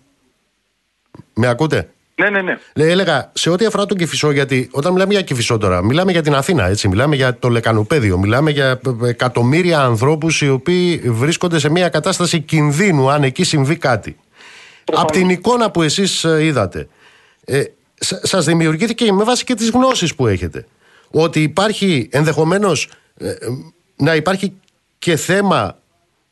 [1.34, 1.88] Με ακούτε.
[2.16, 2.58] Ναι, ναι, ναι.
[2.76, 6.22] Λέει, έλεγα, σε ό,τι αφορά τον Κυφισό, γιατί όταν μιλάμε για Κυφισό τώρα, μιλάμε για
[6.22, 6.88] την Αθήνα, έτσι.
[6.88, 13.10] Μιλάμε για το λεκανοπέδιο, μιλάμε για εκατομμύρια ανθρώπου οι οποίοι βρίσκονται σε μια κατάσταση κινδύνου
[13.10, 14.18] αν εκεί συμβεί κάτι.
[14.92, 16.88] Από την εικόνα που εσεί είδατε,
[17.46, 17.64] ε,
[18.04, 20.66] σα δημιουργήθηκε με βάση και τις γνώσεις που έχετε.
[21.12, 23.34] Ότι υπάρχει ενδεχομένως ε,
[23.96, 24.62] να υπάρχει
[25.00, 25.78] και θέμα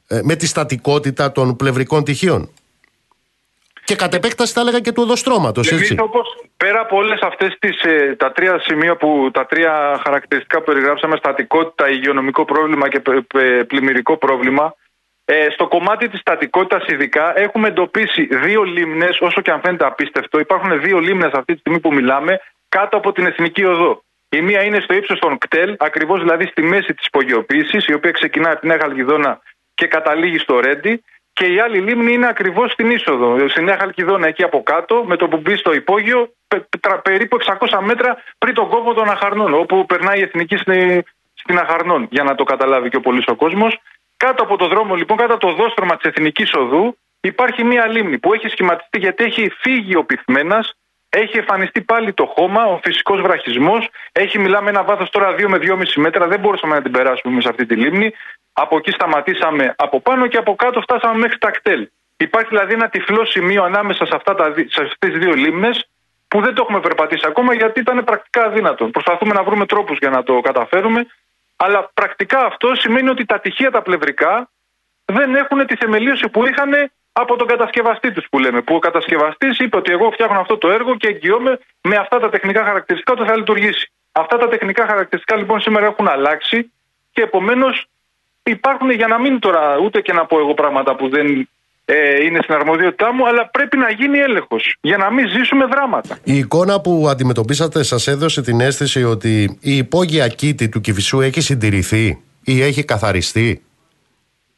[0.07, 2.49] ε, με τη στατικότητα των πλευρικών τυχείων.
[3.83, 5.71] Και κατ' επέκταση θα έλεγα και του οδοστρώματος.
[5.97, 11.15] Όπως πέρα από όλες αυτές ε, τα τρία σημεία που τα τρία χαρακτηριστικά που περιγράψαμε,
[11.17, 13.01] στατικότητα, υγειονομικό πρόβλημα και
[13.67, 14.75] πλημμυρικό πρόβλημα,
[15.25, 20.39] ε, στο κομμάτι της στατικότητας, ειδικά, έχουμε εντοπίσει δύο λίμνες, όσο και αν φαίνεται απίστευτο.
[20.39, 24.03] Υπάρχουν δύο λίμνες αυτή τη στιγμή που μιλάμε, κάτω από την Εθνική Οδό.
[24.29, 28.11] Η μία είναι στο ύψος των κτέλ, ακριβώς δηλαδή στη μέση της υπογειοποίησης, η οποία
[28.11, 29.41] ξεκινάει από την Νέα Χαλκιδόνα
[29.73, 31.03] και καταλήγει στο Ρέντι.
[31.33, 35.15] Και η άλλη λίμνη είναι ακριβώς στην είσοδο, στη Νέα Χαλκιδόνα, εκεί από κάτω, με
[35.15, 36.33] το που μπει στο υπόγειο,
[37.01, 37.37] περίπου
[37.69, 40.57] 600 μέτρα πριν τον κόμβο των Αχαρνών, όπου περνάει η εθνική
[41.33, 43.79] στην Αχαρνών, για να το καταλάβει και ο πολύς ο κόσμος.
[44.25, 48.17] Κάτω από το δρόμο, λοιπόν, κάτω από το δόστρωμα της Εθνικής Οδού, υπάρχει μία λίμνη
[48.19, 50.73] που έχει σχηματιστεί γιατί έχει φύγει ο πυθμένας,
[51.09, 53.89] έχει εμφανιστεί πάλι το χώμα, ο φυσικός βραχισμός.
[54.11, 56.27] Έχει, μιλάμε, ένα βάθος τώρα 2 με 2,5 μέτρα.
[56.27, 58.11] Δεν μπορούσαμε να την περάσουμε σε αυτή τη λίμνη.
[58.53, 61.89] Από εκεί σταματήσαμε από πάνω και από κάτω φτάσαμε μέχρι τα κτέλ.
[62.17, 65.89] Υπάρχει δηλαδή ένα τυφλό σημείο ανάμεσα σε, αυτά τα, σε αυτές τις δύο λίμνες
[66.27, 68.85] που δεν το έχουμε περπατήσει ακόμα γιατί ήταν πρακτικά αδύνατο.
[68.85, 71.05] Προσπαθούμε να βρούμε τρόπους για να το καταφέρουμε
[71.63, 74.49] αλλά πρακτικά αυτό σημαίνει ότι τα τυχεία τα πλευρικά
[75.05, 76.71] δεν έχουν τη θεμελίωση που είχαν
[77.11, 78.61] από τον κατασκευαστή τους που λέμε.
[78.61, 82.29] Που ο κατασκευαστής είπε ότι εγώ φτιάχνω αυτό το έργο και εγγυώμαι με αυτά τα
[82.29, 83.91] τεχνικά χαρακτηριστικά ότι θα λειτουργήσει.
[84.11, 86.71] Αυτά τα τεχνικά χαρακτηριστικά λοιπόν σήμερα έχουν αλλάξει
[87.11, 87.85] και επομένως
[88.43, 91.49] υπάρχουν για να μην τώρα ούτε και να πω εγώ πράγματα που δεν
[91.93, 96.17] ε, είναι στην αρμοδιότητά μου, αλλά πρέπει να γίνει έλεγχος για να μην ζήσουμε δράματα.
[96.23, 101.41] Η εικόνα που αντιμετωπίσατε σας έδωσε την αίσθηση ότι η υπόγεια κήτη του Κυφισού έχει
[101.41, 103.63] συντηρηθεί ή έχει καθαριστεί;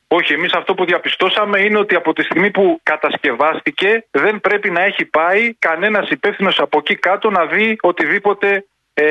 [0.07, 4.83] Όχι, εμείς αυτό που διαπιστώσαμε είναι ότι από τη στιγμή που κατασκευάστηκε δεν πρέπει να
[4.83, 9.03] έχει πάει κανένας υπεύθυνος από εκεί κάτω να δει οτιδήποτε, ε,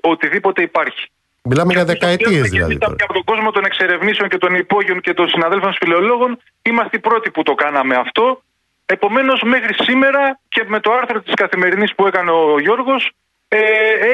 [0.00, 1.06] οτιδήποτε υπάρχει.
[1.48, 2.78] Μιλάμε για δεκαετίες δηλαδή.
[2.78, 2.96] Τώρα.
[2.98, 7.30] Από τον κόσμο των εξερευνήσεων και των υπόγειων και των συναδέλφων σπηλαιολόγων, είμαστε οι πρώτοι
[7.30, 8.42] που το κάναμε αυτό.
[8.86, 13.10] Επομένως, μέχρι σήμερα και με το άρθρο της καθημερινής που έκανε ο Γιώργος,
[13.48, 13.58] ε,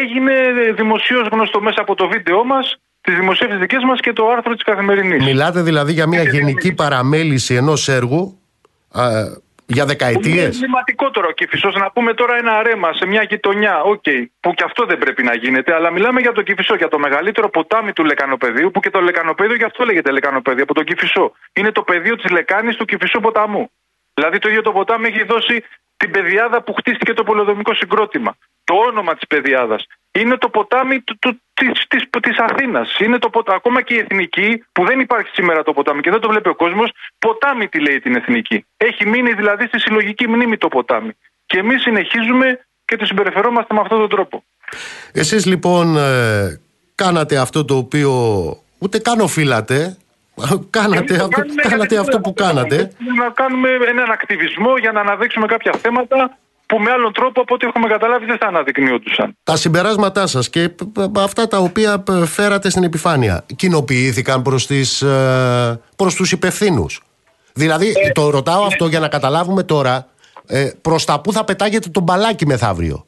[0.00, 0.32] έγινε
[0.76, 4.64] δημοσίως γνωστό μέσα από το βίντεο μας, τις δημοσίευσεις δικές μας και το άρθρο της
[4.64, 5.24] καθημερινής.
[5.24, 8.38] Μιλάτε δηλαδή για μια γενική παραμέληση ενός έργου
[9.66, 10.44] για δεκαετίες.
[10.44, 11.70] Είναι σημαντικότερο Κηφισό.
[11.70, 13.82] Να πούμε τώρα ένα ρέμα σε μια γειτονιά.
[13.82, 15.74] Ok, okay, που και αυτό δεν πρέπει να γίνεται.
[15.74, 18.70] Αλλά μιλάμε για τον Κηφισό, για το μεγαλύτερο ποτάμι του Λεκανοπεδίου.
[18.70, 21.32] Που και το Λεκανοπέδιο γι' αυτό λέγεται Λεκανοπέδιο, από τον Κηφισό.
[21.52, 23.70] Είναι το πεδίο της λεκάνης του Κηφισού ποταμού.
[24.14, 25.64] Δηλαδή το ίδιο το ποτάμι έχει δώσει
[25.96, 28.36] την πεδιάδα που χτίστηκε το πολεοδομικό συγκρότημα.
[28.64, 29.86] Το όνομα της πεδιάδας.
[30.12, 32.98] Είναι το ποτάμι του, του, της, της, της Αθήνας.
[32.98, 33.54] Είναι το ποτα...
[33.54, 36.54] Ακόμα και η εθνική που δεν υπάρχει σήμερα το ποτάμι και δεν το βλέπει ο
[36.54, 38.66] κόσμος, ποτάμι τη λέει την εθνική.
[38.76, 41.10] Έχει μείνει δηλαδή στη συλλογική μνήμη το ποτάμι.
[41.46, 44.44] Και εμείς συνεχίζουμε και το συμπεριφερόμαστε με αυτόν τον τρόπο.
[45.12, 46.60] Εσείς λοιπόν ε,
[46.94, 48.12] κάνατε αυτό το οποίο
[48.78, 49.96] ούτε καν οφείλατε,
[50.70, 52.92] Κάνατε, αυτό, κάνατε αυτό που κάνατε.
[53.16, 57.66] Να κάνουμε έναν ακτιβισμό για να αναδείξουμε κάποια θέματα που με άλλον τρόπο από ό,τι
[57.66, 59.36] έχουμε καταλάβει δεν θα αναδεικνύονταν.
[59.42, 60.70] Τα συμπεράσματά σας και
[61.16, 67.02] αυτά τα οποία φέρατε στην επιφάνεια κοινοποιήθηκαν προς ε, προς τους υπευθύνους.
[67.52, 68.66] Δηλαδή, ε, το ρωτάω ναι.
[68.66, 70.06] αυτό για να καταλάβουμε τώρα
[70.46, 73.06] ε, προς τα που θα πετάγεται το μπαλάκι μεθαύριο.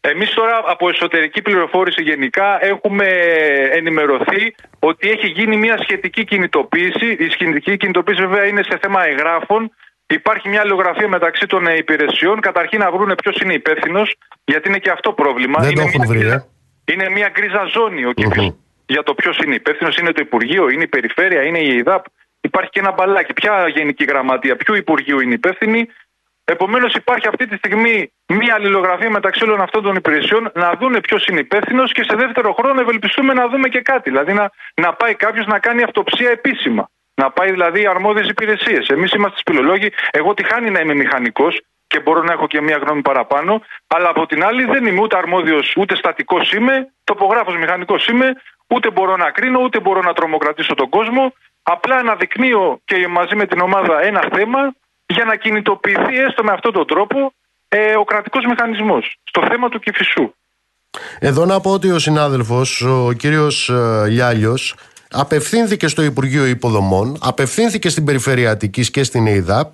[0.00, 3.06] Εμείς τώρα από εσωτερική πληροφόρηση γενικά έχουμε
[3.72, 7.16] ενημερωθεί ότι έχει γίνει μια σχετική κινητοποίηση.
[7.18, 9.70] Η σχετική κινητοποίηση βέβαια είναι σε θέμα εγγράφων
[10.10, 12.40] Υπάρχει μια αλληλογραφία μεταξύ των ε, υπηρεσιών.
[12.40, 15.60] Καταρχήν να βρουν ποιος είναι υπεύθυνος, γιατί είναι και αυτό πρόβλημα.
[15.60, 16.44] Δεν είναι, το έχουν βρει, ε.
[16.92, 18.54] είναι μια γκρίζα ζώνη ο uh
[18.86, 19.96] για το ποιος είναι υπεύθυνος.
[19.96, 22.04] Είναι το Υπουργείο, είναι η Περιφέρεια, είναι η ΕΙΔΑΠ.
[22.40, 23.32] Υπάρχει και ένα μπαλάκι.
[23.32, 25.86] Ποια Γενική Γραμματεία, ποιο Υπουργείο είναι υπεύθυνη.
[26.44, 31.26] Επομένως, υπάρχει αυτή τη στιγμή μια αλληλογραφία μεταξύ όλων αυτών των υπηρεσιών να δουν ποιος
[31.26, 34.10] είναι υπεύθυνος και σε δεύτερο χρόνο ευελπιστούμε να δούμε και κάτι.
[34.10, 36.90] Δηλαδή να, να πάει κάποιος να κάνει αυτοψία επίσημα.
[37.14, 38.88] Να πάει δηλαδή αρμόδιες υπηρεσίες.
[38.88, 39.92] Εμείς είμαστε σπηλολόγοι.
[40.10, 43.62] Εγώ τη χάνει να είμαι μηχανικός και μπορώ να έχω και μία γνώμη παραπάνω.
[43.86, 48.32] Αλλά από την άλλη δεν είμαι ούτε αρμόδιος, ούτε στατικός είμαι, τοπογράφος μηχανικός είμαι,
[48.66, 51.34] ούτε μπορώ να κρίνω, ούτε μπορώ να τρομοκρατήσω τον κόσμο.
[51.62, 54.74] Απλά αναδεικνύω και μαζί με την ομάδα ένα θέμα
[55.10, 57.32] για να κινητοποιηθεί έστω με αυτόν τον τρόπο
[57.68, 60.34] ε, ο κρατικός μηχανισμός στο θέμα του Κηφισού.
[61.18, 64.74] Εδώ να πω ότι ο συνάδελφος, ο κύριος ε, Λιάλιος,
[65.10, 69.72] απευθύνθηκε στο Υπουργείο Υποδομών, απευθύνθηκε στην Περιφερειατική και στην ΕΙΔΑΠ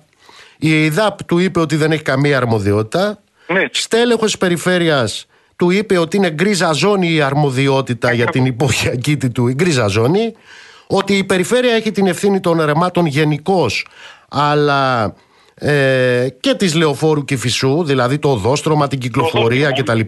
[0.57, 3.19] Η ΕΙΔΑΠ του είπε ότι δεν έχει καμία αρμοδιότητα.
[3.47, 3.65] Ναι.
[3.71, 9.47] Στέλεχος της περιφέρειας του είπε ότι είναι γκρίζα ζώνη η αρμοδιότητα για την υποχειακή του,
[9.47, 10.33] η γκρίζα ζώνη.
[10.87, 13.87] Ότι η περιφέρεια έχει την ευθύνη των ρεμάτων γενικώς,
[14.29, 15.13] αλλά
[15.59, 19.99] ε, και της Λεωφόρου Κηφισού, δηλαδή το οδόστρωμα, την κυκλοφορία κτλ.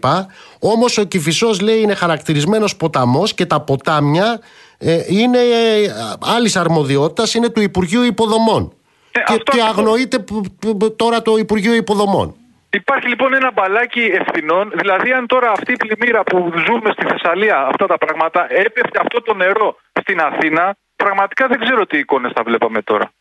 [0.60, 4.40] Όμως ο Κηφισός λέει είναι χαρακτηρισμένος ποταμός και τα ποτάμια
[4.78, 5.94] ε, είναι ε,
[6.36, 8.74] άλλης αρμοδιότητας, είναι του Υπουργείου Υποδομών.
[9.12, 9.78] Ε, και, αυτό και ακριβώς.
[9.78, 12.36] αγνοείται π- π- π- τώρα το Υπουργείο Υποδομών.
[12.72, 14.72] Υπάρχει λοιπόν ένα μπαλάκι ευθυνών.
[14.76, 19.22] Δηλαδή, αν τώρα αυτή η πλημμύρα που ζούμε στη Θεσσαλία, αυτά τα πράγματα, έπεφτε αυτό
[19.22, 23.12] το νερό στην Αθήνα, πραγματικά δεν ξέρω τι εικόνες θα βλέπαμε τώρα.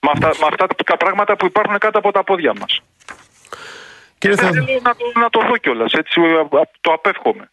[0.00, 2.80] Με αυτά, με αυτά τα πράγματα που υπάρχουν κάτω από τα πόδια μας.
[4.18, 7.50] Κύριε Δεν Θεοδο- θέλω να το, να το δω κιόλας, έτσι α- α- το απέφχομαι.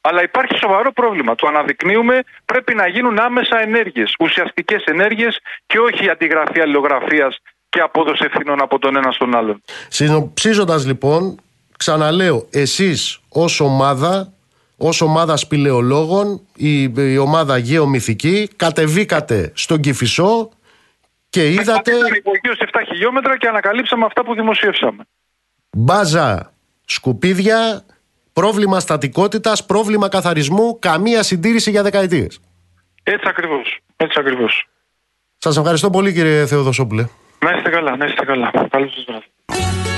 [0.00, 1.34] Αλλά υπάρχει σοβαρό πρόβλημα.
[1.34, 2.20] Το αναδεικνύουμε.
[2.44, 7.36] Πρέπει να γίνουν άμεσα ενέργειες, ουσιαστικές ενέργειες και όχι αντιγραφή αλληλογραφίας
[7.68, 9.62] και απόδοση ευθυνών από τον ένα στον άλλον.
[9.88, 11.40] Συνοψίζοντας λοιπόν,
[11.78, 14.32] ξαναλέω, εσείς ως ομάδα,
[14.76, 20.50] ως ομάδα σπηλαιολόγων, η, η ομάδα γεωμυθική, κατεβήκατε στον Κηφισό
[21.36, 25.04] και είδατε Ήταν υπογείο σε 7 χιλιόμετρα και ανακαλύψαμε αυτά που δημοσιεύσαμε.
[25.76, 26.52] μπάζα
[26.84, 27.84] σκουπίδια,
[28.32, 32.40] πρόβλημα στατικότητας, πρόβλημα καθαρισμού, καμία συντήρηση για δεκαετίες.
[33.02, 33.78] Έτσι ακριβώς.
[33.96, 34.68] Έτσι ακριβώς.
[35.38, 37.06] Σας ευχαριστώ πολύ κύριε Θεοδοσόπουλε.
[37.38, 38.50] Να είστε καλά, να είστε καλά.
[38.70, 39.95] Καλό σας βράδυ.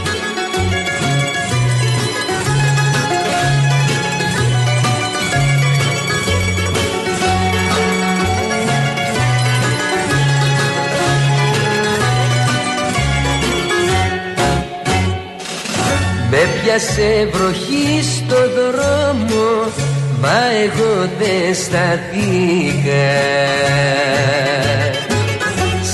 [16.31, 19.73] Με πιάσε βροχή στο δρόμο
[20.21, 23.09] Μα εγώ δεν σταθήκα.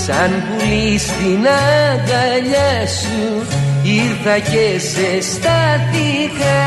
[0.07, 3.47] Σαν πουλί στην αγκαλιά σου
[3.83, 6.63] Ήρθα και σε στάθηκα.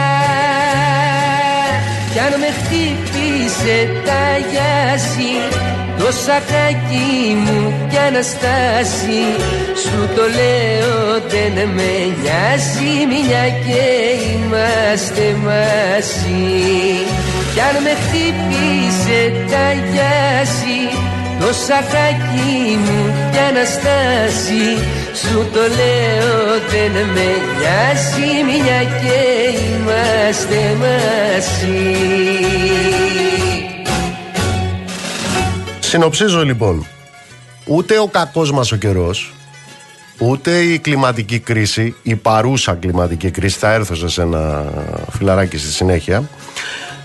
[2.14, 3.17] Κι αν με χτύπησε
[4.06, 5.32] τα γιάση
[6.00, 9.22] Το σακάκι μου κι αναστάσει
[9.82, 11.92] Σου το λέω δεν με
[12.22, 13.86] νοιάζει Μια και
[14.34, 16.46] είμαστε μαζί.
[17.54, 19.22] Κι αν με χτύπησε
[19.52, 20.80] τα γιάση
[21.40, 24.66] το σακάκι μου κι αναστάσει
[25.22, 27.26] Σου το λέω δεν με
[27.60, 31.98] νοιάζει Μια και είμαστε μαζί.
[35.80, 36.86] Συνοψίζω λοιπόν,
[37.66, 39.34] ούτε ο κακός μας ο καιρός,
[40.18, 44.66] ούτε η κλιματική κρίση, η παρούσα κλιματική κρίση, θα έρθω σε ένα
[45.12, 46.30] φιλαράκι στη συνέχεια,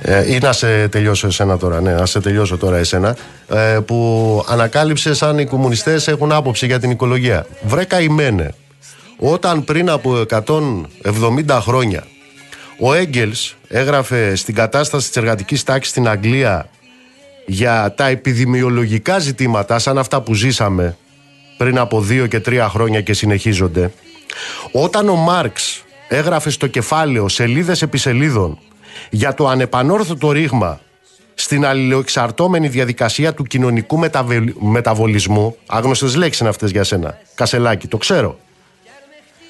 [0.04, 3.16] ε, ή να σε τελειώσω εσένα τώρα, ναι, να σε τελειώσω τώρα εσένα,
[3.48, 7.46] ε, που ανακάλυψε σαν οι κομμουνιστές έχουν άποψη για την οικολογία.
[7.62, 8.54] Βρε καημένε,
[9.18, 12.04] όταν πριν από 170 χρόνια
[12.78, 16.68] ο Έγγελς έγραφε στην κατάσταση της εργατικής τάξης στην Αγγλία
[17.46, 20.96] για τα επιδημιολογικά ζητήματα σαν αυτά που ζήσαμε
[21.56, 23.92] πριν από δύο και τρία χρόνια και συνεχίζονται
[24.72, 28.58] όταν ο Μάρξ έγραφε στο κεφάλαιο σελίδες επί σελίδων
[29.10, 30.80] για το ανεπανόρθωτο ρήγμα
[31.34, 37.96] στην αλληλοεξαρτώμενη διαδικασία του κοινωνικού μεταβε- μεταβολισμού άγνωστες λέξεις είναι αυτές για σένα Κασελάκη, το
[37.96, 38.38] ξέρω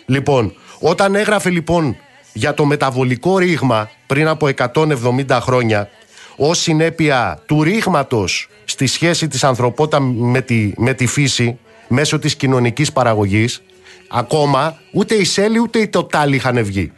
[0.06, 1.96] Λοιπόν, όταν έγραφε λοιπόν
[2.32, 5.88] για το μεταβολικό ρήγμα πριν από 170 χρόνια
[6.36, 12.36] ως συνέπεια του ρήγματος στη σχέση της ανθρωπότητα με τη, με τη φύση μέσω της
[12.36, 13.62] κοινωνικής παραγωγής
[14.08, 16.92] ακόμα ούτε η Σέλη ούτε η Τοτάλη είχαν βγει.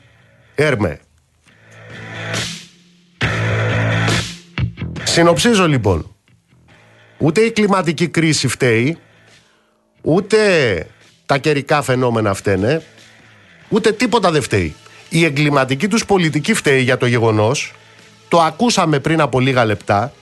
[0.55, 1.01] Έρμε.
[5.14, 6.14] Συνοψίζω λοιπόν.
[7.18, 8.99] Ούτε η κλιματική κρίση φταίει,
[10.03, 10.39] ούτε
[11.27, 12.83] τα καιρικά φαινόμενα φταίνε,
[13.68, 14.75] ούτε τίποτα δεν φταίει.
[15.09, 17.75] Η εγκληματική τους πολιτική φταίει για το γεγονός,
[18.29, 20.12] το ακούσαμε πριν από λίγα λεπτά,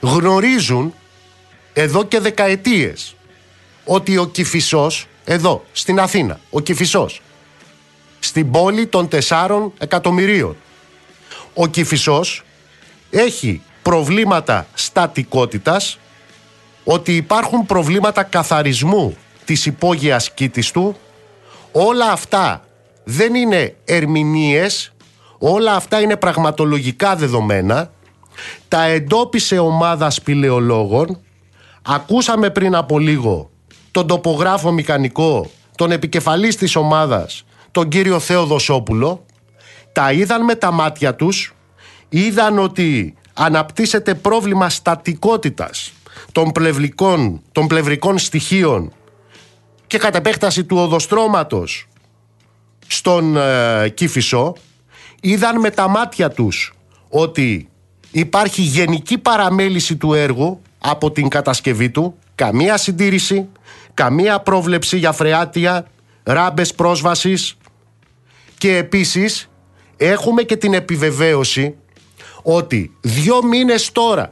[0.00, 0.94] γνωρίζουν
[1.72, 3.16] εδώ και δεκαετίες
[3.84, 7.22] ότι ο Κηφισός, εδώ στην Αθήνα, ο Κηφισός,
[8.18, 10.56] στην πόλη των τεσσάρων εκατομμυρίων,
[11.54, 12.42] ο Κηφισός
[13.10, 15.98] έχει προβλήματα στατικότητας,
[16.84, 20.96] ότι υπάρχουν προβλήματα καθαρισμού της υπόγειας κήτης του,
[21.72, 22.64] όλα αυτά
[23.04, 24.92] δεν είναι ερμηνείες,
[25.38, 27.90] όλα αυτά είναι πραγματολογικά δεδομένα,
[28.68, 31.20] τα εντόπισε ομάδα σπηλαιολόγων,
[31.82, 33.50] ακούσαμε πριν από λίγο
[33.90, 39.24] τον τοπογράφο μηχανικό, τον επικεφαλής της ομάδας, τον κύριο Θέο Δοσόπουλο,
[39.92, 41.54] τα είδαν με τα μάτια τους,
[42.08, 45.92] είδαν ότι αναπτύσσεται πρόβλημα στατικότητας
[46.32, 48.92] των πλευρικών, των πλευρικών στοιχείων
[49.86, 51.88] και κατ' επέκταση του οδοστρώματος
[52.86, 54.54] στον ε, Κύφισο
[55.20, 56.74] είδαν με τα μάτια τους
[57.08, 57.68] ότι
[58.10, 63.48] υπάρχει γενική παραμέληση του έργου από την κατασκευή του, καμία συντήρηση,
[63.94, 65.86] καμία πρόβλεψη για φρεάτια,
[66.22, 67.56] ράμπες πρόσβασης
[68.58, 69.48] και επίσης
[70.08, 71.74] έχουμε και την επιβεβαίωση
[72.42, 74.28] ότι δύο μήνες τώρα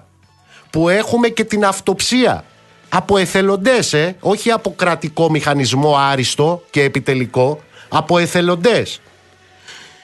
[0.71, 2.45] που έχουμε και την αυτοψία
[2.89, 9.01] από εθελοντές, ε, όχι από κρατικό μηχανισμό άριστο και επιτελικό, από εθελοντές.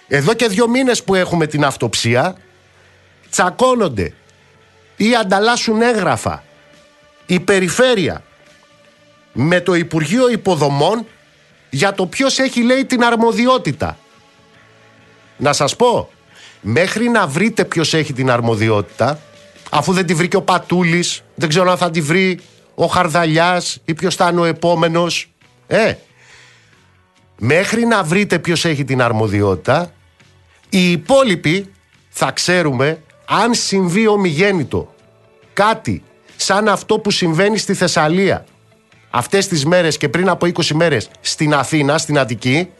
[0.08, 2.36] Εδώ και δύο μήνες που έχουμε την αυτοψία,
[3.30, 4.12] τσακώνονται
[4.96, 6.44] ή ανταλλάσσουν έγγραφα
[7.26, 8.22] η περιφέρεια
[9.32, 11.06] με το Υπουργείο Υποδομών
[11.70, 13.98] για το ποιος έχει λέει την αρμοδιότητα.
[15.37, 16.09] Να σας πω,
[16.61, 19.20] μέχρι να βρείτε ποιος έχει την αρμοδιότητα,
[19.70, 22.41] αφού δεν τη βρήκε ο Πατούλης, δεν ξέρω αν θα τη βρει
[22.74, 25.30] ο Χαρδαλιάς ή ποιος θα είναι ο επόμενος.
[25.66, 25.95] Ε,
[27.39, 29.93] μέχρι να βρείτε ποιος έχει την αρμοδιότητα,
[30.68, 31.72] οι υπόλοιποι
[32.09, 34.95] θα ξέρουμε αν συμβεί ομιγέννητο
[35.53, 36.03] κάτι
[36.37, 38.45] σαν αυτό που συμβαίνει στη Θεσσαλία
[39.11, 42.70] αυτές τις μέρες και πριν από 20 μέρες στην Αθήνα, στην Αττική,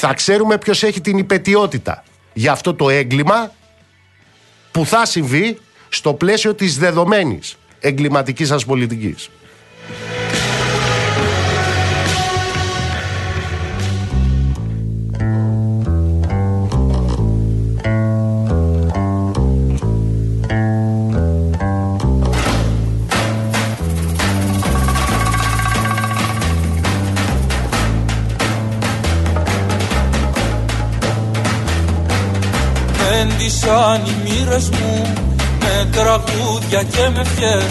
[0.00, 3.52] θα ξέρουμε ποιος έχει την υπετιότητα για αυτό το έγκλημα
[4.70, 9.30] που θα συμβεί στο πλαίσιο της δεδομένης εγκληματικής σας πολιτικής.
[33.70, 35.12] Έντυσαν οι μοίρες μου
[35.60, 37.64] με τραγούδια και με φιές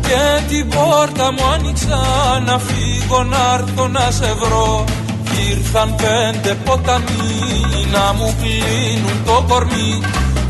[0.00, 2.00] και την πόρτα μου άνοιξα
[2.46, 4.84] να φύγω να έρθω να σε βρω.
[5.50, 10.00] Ήρθαν πέντε ποταμοί να μου κλείνουν το κορμί.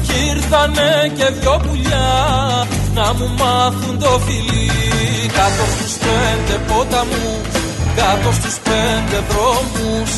[0.02, 2.10] Κι ήρθανε και δυο πουλιά
[2.94, 4.70] να μου μάθουν το φιλί.
[5.36, 7.59] Κάτω στους πέντε ποταμούς,
[8.00, 10.10] κάτω στους πέντε δρόμους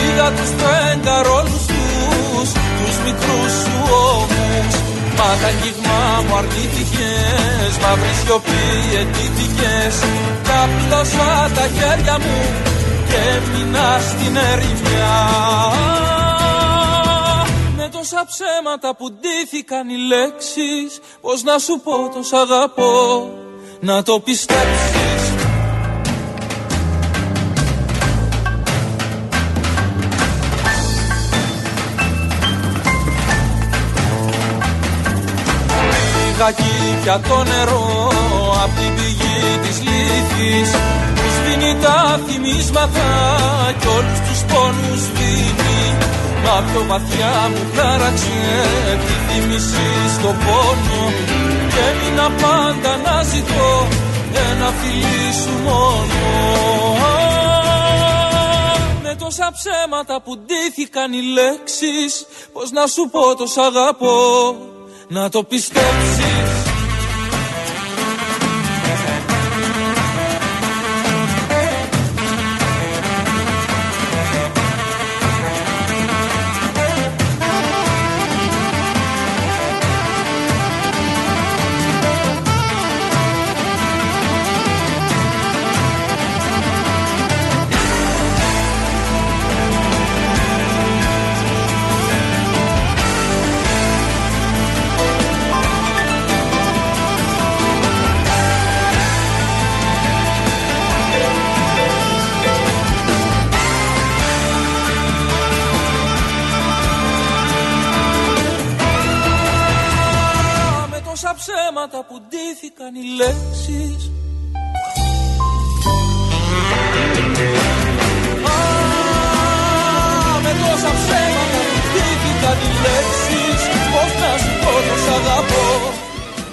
[0.00, 3.76] Είδα τους πέντε ρόλους τους, τους μικρούς σου
[4.14, 4.74] ώμους.
[5.16, 8.64] Μα τα αγγίγμα μου αρνήθηκες Μαύρη σιωπή
[8.98, 9.96] αιτήθηκες
[10.48, 12.38] Κάπλωσα τα χέρια μου
[13.08, 15.18] Και έμεινα στην ερημιά.
[17.76, 23.28] Με τόσα ψέματα που ντύθηκαν οι λέξεις Πώς να σου πω το αγαπώ.
[23.80, 24.89] Να το πιστέψεις
[36.40, 36.54] Πήγα
[37.02, 38.12] πια το νερό
[38.64, 40.70] απ' την πηγή της λύθης.
[41.14, 43.08] Που σβήνει τα θυμίσματα
[43.80, 45.80] κι όλους τους πόνους σβήνει
[46.44, 48.40] Μα πιο βαθιά μου χάραξε
[49.06, 51.02] τη θύμηση στο πόνο.
[51.72, 53.72] Και έμεινα πάντα να ζητώ
[54.48, 56.22] ένα φιλί σου μόνο.
[59.02, 64.18] Με τόσα ψέματα που ντύθηκαν οι λέξεις Πώς να σου πω το σ' αγαπώ
[65.10, 66.39] να το πιστέψεις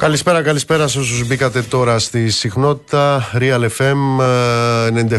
[0.07, 3.97] Καλησπέρα, καλησπέρα σε όσους μπήκατε τώρα στη συχνότητα Real FM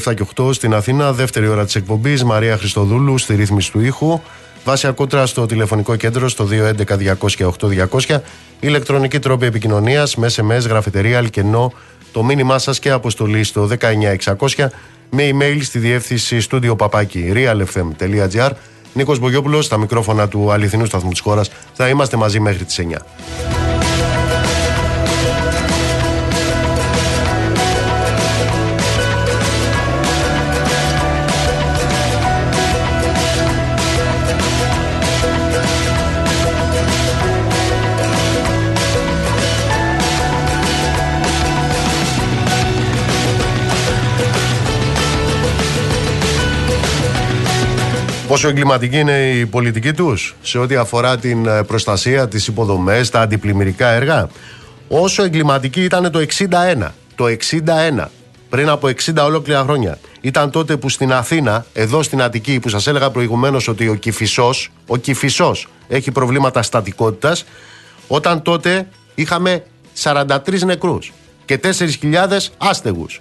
[0.09, 4.21] 97 και 8 στην Αθήνα, δεύτερη ώρα της εκπομπής Μαρία Χριστοδούλου στη ρύθμιση του ήχου
[4.65, 6.49] Βάσια Κούτρα στο τηλεφωνικό κέντρο στο
[7.19, 8.21] 211-200-8200.
[8.61, 11.73] Ηλεκτρονική τρόπη επικοινωνίας με SMS, γραφετερία, αλκενό,
[12.13, 13.69] το μήνυμά σας και αποστολή στο
[14.57, 14.67] 19600
[15.11, 18.51] με email στη διεύθυνση στούντιο παπάκι realfm.gr.
[18.93, 21.51] Νίκος Μπογιόπουλος στα μικρόφωνα του αληθινού σταθμού της χώρας.
[21.73, 23.78] Θα είμαστε μαζί μέχρι τις 9.
[48.29, 53.21] Πόσο εγκληματική είναι η πολιτική τους σε ό,τι αφορά την ε, προστασία, τις υποδομές, τα
[53.21, 54.29] αντιπλημμυρικά έργα.
[54.89, 56.89] Όσο εγκληματική ήταν το 61.
[57.15, 58.05] Το 61
[58.49, 59.99] πριν από 60 ολόκληρα χρόνια.
[60.21, 64.71] Ήταν τότε που στην Αθήνα, εδώ στην Αττική, που σας έλεγα προηγουμένως ότι ο Κηφισός,
[64.87, 67.45] ο Κηφισός έχει προβλήματα στατικότητας,
[68.09, 69.65] όταν τότε είχαμε
[70.03, 71.13] 43 νεκρούς
[71.45, 73.21] και 4.000 άστεγους.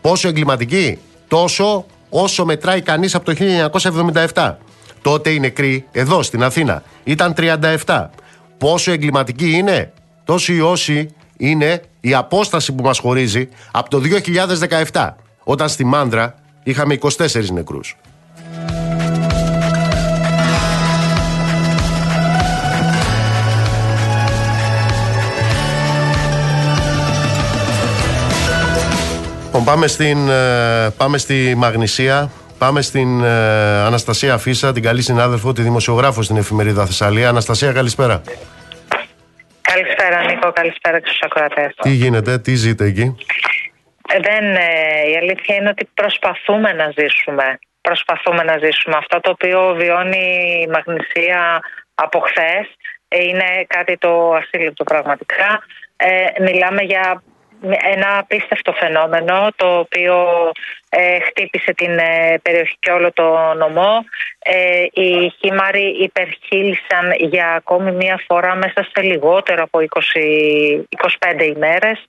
[0.00, 3.34] Πόσο εγκληματική, τόσο όσο μετράει κανείς από το
[4.34, 4.54] 1977.
[5.02, 8.08] Τότε οι νεκροί, εδώ στην Αθήνα, ήταν 37.
[8.58, 9.92] Πόσο εγκληματική είναι,
[10.24, 14.00] τόσο ή όσοι είναι η απόσταση που μας χωρίζει από το
[14.92, 15.08] 2017,
[15.44, 17.96] όταν στη Μάνδρα είχαμε 24 νεκρούς.
[29.54, 33.28] Λοιπόν, πάμε, στην, ε, πάμε στη Μαγνησία, πάμε στην ε,
[33.86, 37.28] Αναστασία Φίσα, την καλή συνάδελφο, τη δημοσιογράφο στην εφημερίδα Θεσσαλία.
[37.28, 38.22] Αναστασία, καλησπέρα.
[39.60, 41.74] Καλησπέρα Νίκο, καλησπέρα και στους ακροατές.
[41.82, 43.16] Τι γίνεται, τι ζείτε εκεί;
[44.08, 47.58] Ε, δεν, ε, η αλήθεια είναι ότι προσπαθούμε να ζήσουμε.
[47.80, 48.96] Προσπαθούμε να ζήσουμε.
[48.96, 51.60] Αυτό το οποίο βιώνει η Μαγνησία
[51.94, 52.66] από χθες
[53.08, 55.62] είναι κάτι το ασύλληπτο πραγματικά.
[55.96, 57.22] Ε, μιλάμε για
[57.70, 60.50] ένα απίστευτο φαινόμενο το οποίο
[60.94, 64.04] ε, χτύπησε την ε, περιοχή και όλο το νομό.
[64.44, 70.80] Ε, οι χήμαροι υπερχείλησαν για ακόμη μία φορά μέσα σε λιγότερο από 20,
[71.38, 72.06] 25 ημέρες.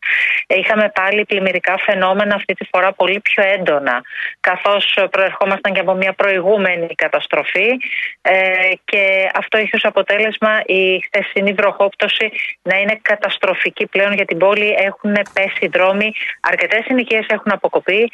[0.47, 4.01] Ε, είχαμε πάλι πλημμυρικά φαινόμενα αυτή τη φορά πολύ πιο έντονα
[4.39, 7.69] καθώς προερχόμασταν και από μία προηγούμενη καταστροφή
[8.21, 8.33] ε,
[8.85, 12.31] και αυτό είχε ως αποτέλεσμα η χθεσινή βροχόπτωση
[12.61, 14.75] να είναι καταστροφική πλέον για την πόλη.
[14.77, 18.11] Έχουν πέσει δρόμοι, αρκετές συνοικίες έχουν αποκοπεί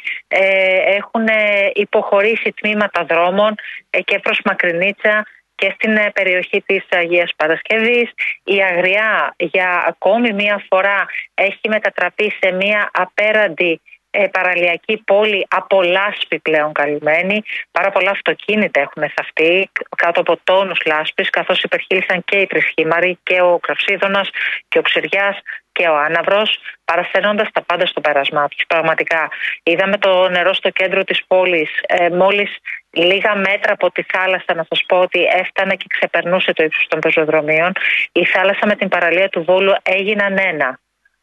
[0.86, 1.26] έχουν
[1.72, 3.54] υποχωρήσει τμήματα δρόμων
[3.90, 8.10] ε, και προς Μακρινίτσα και στην ε, περιοχή της Αγίας Παρασκευής.
[8.44, 13.80] Η Αγριά για ακόμη μία φορά έχει μετατραπεί σε μία απέραντη
[14.10, 17.42] ε, παραλιακή πόλη από λάσπη πλέον καλυμμένη.
[17.70, 23.40] Πάρα πολλά αυτοκίνητα έχουν θαυτεί κάτω από τόνους λάσπης, καθώς υπερχείλησαν και οι Τρισχήμαροι και
[23.40, 24.28] ο Κραυσίδωνας
[24.68, 25.36] και ο Ξηριά
[25.72, 28.64] και ο Άναυρος, παρασθενώντας τα πάντα στο πέρασμά τους.
[28.66, 29.28] Πραγματικά,
[29.62, 32.56] είδαμε το νερό στο κέντρο της πόλης ε, μόλις
[32.90, 37.00] λίγα μέτρα από τη θάλασσα, να σας πω ότι έφτανε και ξεπερνούσε το ύψος των
[37.00, 37.72] πεζοδρομίων.
[38.12, 40.78] Η θάλασσα με την παραλία του Βόλου έγιναν ένα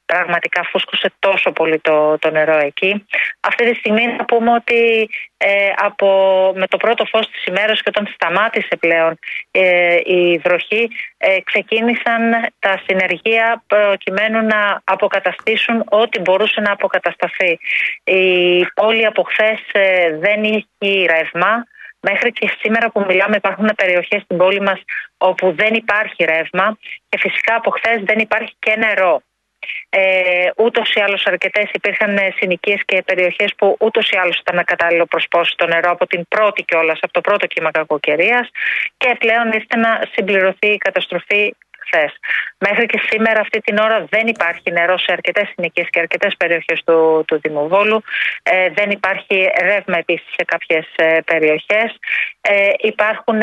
[0.07, 3.05] πραγματικά φούσκωσε τόσο πολύ το, το νερό εκεί.
[3.39, 6.07] Αυτή τη στιγμή να πούμε ότι ε, από,
[6.55, 9.19] με το πρώτο φως της ημέρας και όταν σταμάτησε πλέον
[9.51, 12.21] ε, η βροχή ε, ξεκίνησαν
[12.59, 17.59] τα συνεργεία προκειμένου να αποκαταστήσουν ό,τι μπορούσε να αποκατασταθεί.
[18.03, 19.59] Η πόλη από χθες
[20.19, 21.63] δεν είχε ρεύμα.
[21.99, 24.79] Μέχρι και σήμερα που μιλάμε υπάρχουν περιοχές στην πόλη μας
[25.17, 26.77] όπου δεν υπάρχει ρεύμα
[27.09, 29.21] και φυσικά από χθες δεν υπάρχει και νερό.
[29.89, 34.59] Ε, ούτως ή άλλως, αρκετές υπήρχαν ε, συνοικίες και περιοχές που ούτως ή άλλως ήταν
[34.59, 38.49] ακατάλληλο προσπόσει το νερό από την πρώτη κιόλας, από το πρώτο κύμα κακοκαιρίας.
[38.97, 42.11] Και πλέον ήρθε να συμπληρωθεί η καταστροφή χθες.
[42.57, 46.83] Μέχρι και σήμερα, αυτή την ώρα, δεν υπάρχει νερό σε αρκετές συνοικίες και αρκετές περιοχές
[46.85, 48.03] του, του Δημοβόλου.
[48.43, 50.85] Ε, δεν υπάρχει ρεύμα επίσης σε κάποιες
[51.25, 51.97] περιοχές.
[52.41, 53.41] Ε, υπάρχουν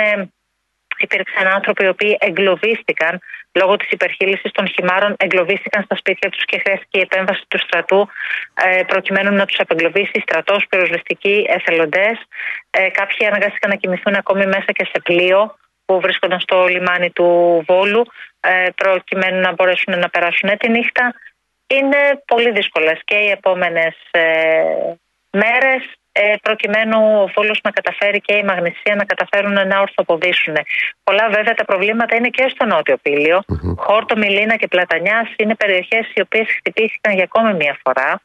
[0.98, 3.20] υπήρξαν άνθρωποι οι οποίοι εγκλωβίστηκαν
[3.54, 8.08] λόγω της υπερχείλησης των χυμάρων, εγκλωβίστηκαν στα σπίτια τους και χρειάστηκε η επέμβαση του στρατού
[8.64, 12.16] ε, προκειμένου να τους απεγκλωβίσει στρατός, πυροσβεστικοί, εθελοντές.
[12.70, 17.28] Ε, κάποιοι αναγκάστηκαν να κοιμηθούν ακόμη μέσα και σε πλοίο που βρίσκονταν στο λιμάνι του
[17.66, 18.02] Βόλου
[18.40, 21.14] ε, προκειμένου να μπορέσουν να περάσουν τη νύχτα.
[21.66, 23.94] Είναι πολύ δύσκολες και οι επόμενες
[25.30, 26.03] μέρες ε,
[26.42, 30.56] προκειμένου ο Βόλος να καταφέρει και η Μαγνησία να καταφέρουν να ορθοποδήσουν.
[31.04, 33.38] Πολλά βέβαια τα προβλήματα είναι και στο νότιο πύλιο.
[33.38, 33.74] Mm-hmm.
[33.76, 38.20] Χόρτο, Μιλίνα και Πλατανιάς είναι περιοχές οι οποίες χτυπήθηκαν για ακόμη μία φορά.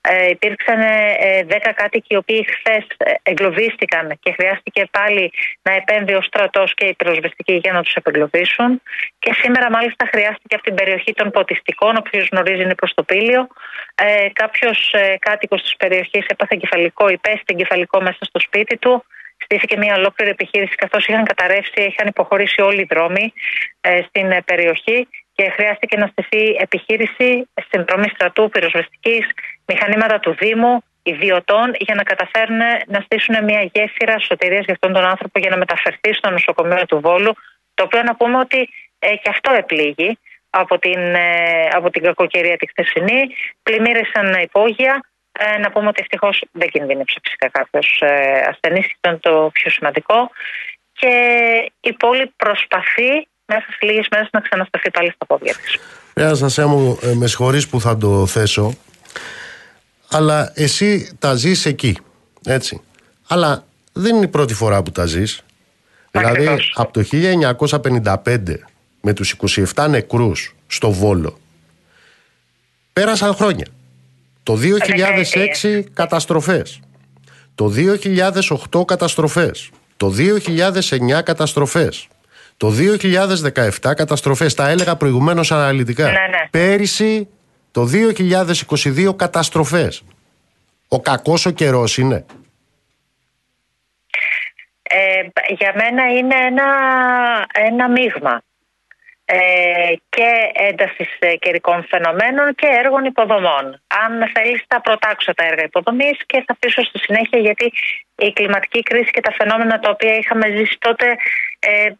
[0.00, 5.32] Ε, υπήρξαν ε, 10 κάτοικοι οι οποίοι χθες ε, εγκλωβίστηκαν και χρειάστηκε πάλι
[5.62, 8.82] να επέμβει ο στρατός και οι πυροσβεστικοί για να τους επεγκλωβίσουν.
[9.18, 13.46] Και σήμερα μάλιστα χρειάστηκε από την περιοχή των Ποτιστικών, όποιος γνωρίζει είναι προς το πύλιο.
[13.94, 19.04] Ε, Κάποιος ε, κάτοικος της περιοχής έπαθε κεφαλικό υπέ πέσει εγκεφαλικό μέσα στο σπίτι του.
[19.44, 23.32] Στήθηκε μια ολόκληρη επιχείρηση καθώς είχαν καταρρεύσει, είχαν υποχωρήσει όλοι οι δρόμοι
[23.80, 29.26] ε, στην ε, περιοχή και χρειάστηκε να στηθεί επιχείρηση στην δρομή στρατού, πυροσβεστικής,
[29.66, 35.04] μηχανήματα του Δήμου, ιδιωτών για να καταφέρουν να στήσουν μια γέφυρα σωτηρίας για αυτόν τον
[35.04, 37.32] άνθρωπο για να μεταφερθεί στο νοσοκομείο του Βόλου.
[37.74, 38.68] Το οποίο να πούμε ότι
[38.98, 40.18] ε, και αυτό επλήγει
[40.50, 43.20] από την, ε, από την κακοκαιρία τη χθεσινή.
[43.62, 45.00] Πλημμύρισαν υπόγεια,
[45.38, 50.30] ε, να πούμε ότι ευτυχώς δεν κινδύνεψε φυσικά κάποιος ε, ασθενής, ήταν το πιο σημαντικό.
[50.92, 51.12] και
[51.80, 53.10] η πόλη προσπαθεί
[53.46, 55.78] μέσα σε λίγες μέρες να ξανασταθεί πάλι στα πόδια της.
[56.14, 58.76] Ρέα μου, ε, με συγχωρείς που θα το θέσω,
[60.10, 61.98] αλλά εσύ τα ζεις εκεί,
[62.44, 62.82] έτσι.
[63.28, 65.42] Αλλά δεν είναι η πρώτη φορά που τα ζεις.
[66.10, 68.64] Δηλαδή, από το 1955
[69.00, 69.36] με τους
[69.74, 71.38] 27 νεκρούς στο Βόλο,
[72.92, 73.66] πέρασαν χρόνια.
[74.44, 76.80] Το 2006 καταστροφές.
[77.54, 79.70] Το 2008 καταστροφές.
[79.96, 82.08] Το 2009 καταστροφές.
[82.56, 84.54] Το 2017 καταστροφές.
[84.54, 86.04] Τα έλεγα προηγουμένως αναλυτικά.
[86.04, 86.48] Ναι, ναι.
[86.50, 87.28] Πέρυσι
[87.70, 90.02] το 2022 καταστροφές.
[90.88, 92.24] Ο κακός ο καιρός είναι.
[94.82, 95.20] Ε,
[95.56, 96.64] για μένα είναι ένα,
[97.52, 98.53] ένα μείγμα ε,
[100.08, 101.08] και έντασης
[101.38, 103.64] καιρικών φαινομένων και έργων υποδομών.
[104.04, 107.72] Αν θέλεις, θα προτάξω τα έργα υποδομής και θα αφήσω στη συνέχεια γιατί
[108.16, 111.06] η κλιματική κρίση και τα φαινόμενα τα οποία είχαμε ζήσει τότε
[111.58, 111.90] ε,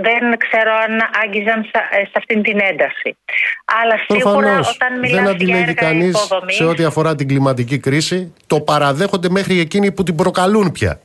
[0.00, 0.92] δεν ξέρω αν
[1.24, 3.16] άγγιζαν ε, σε αυτήν την ένταση.
[3.82, 7.28] Αλλά σίγουρα Προφανώς, όταν μιλάς δεν για αντιλέγει έργα κανείς υποδομής, σε ό,τι αφορά την
[7.28, 8.34] κλιματική κρίση.
[8.46, 11.00] Το παραδέχονται μέχρι εκείνοι που την προκαλούν πια.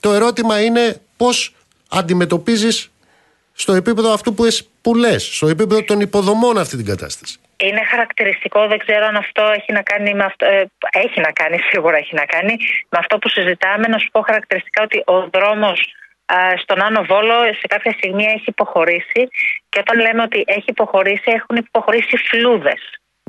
[0.00, 1.54] Το ερώτημα είναι πώς
[1.90, 2.90] αντιμετωπίζεις
[3.62, 7.38] στο επίπεδο αυτού που, εσ- που λες, στο επίπεδο των υποδομών αυτή την κατάσταση.
[7.56, 10.44] Είναι χαρακτηριστικό, δεν ξέρω αν αυτό έχει να κάνει με αυτό.
[10.46, 10.70] ε,
[11.04, 12.54] έχει να κάνει, σίγουρα έχει να κάνει
[12.88, 13.86] με αυτό που συζητάμε.
[13.88, 15.78] Να σου πω χαρακτηριστικά ότι ο δρόμος
[16.62, 19.22] στον Άνω Βόλο σε κάποια στιγμή έχει υποχωρήσει.
[19.68, 22.80] Και όταν λέμε ότι έχει υποχωρήσει, έχουν υποχωρήσει φλούδες.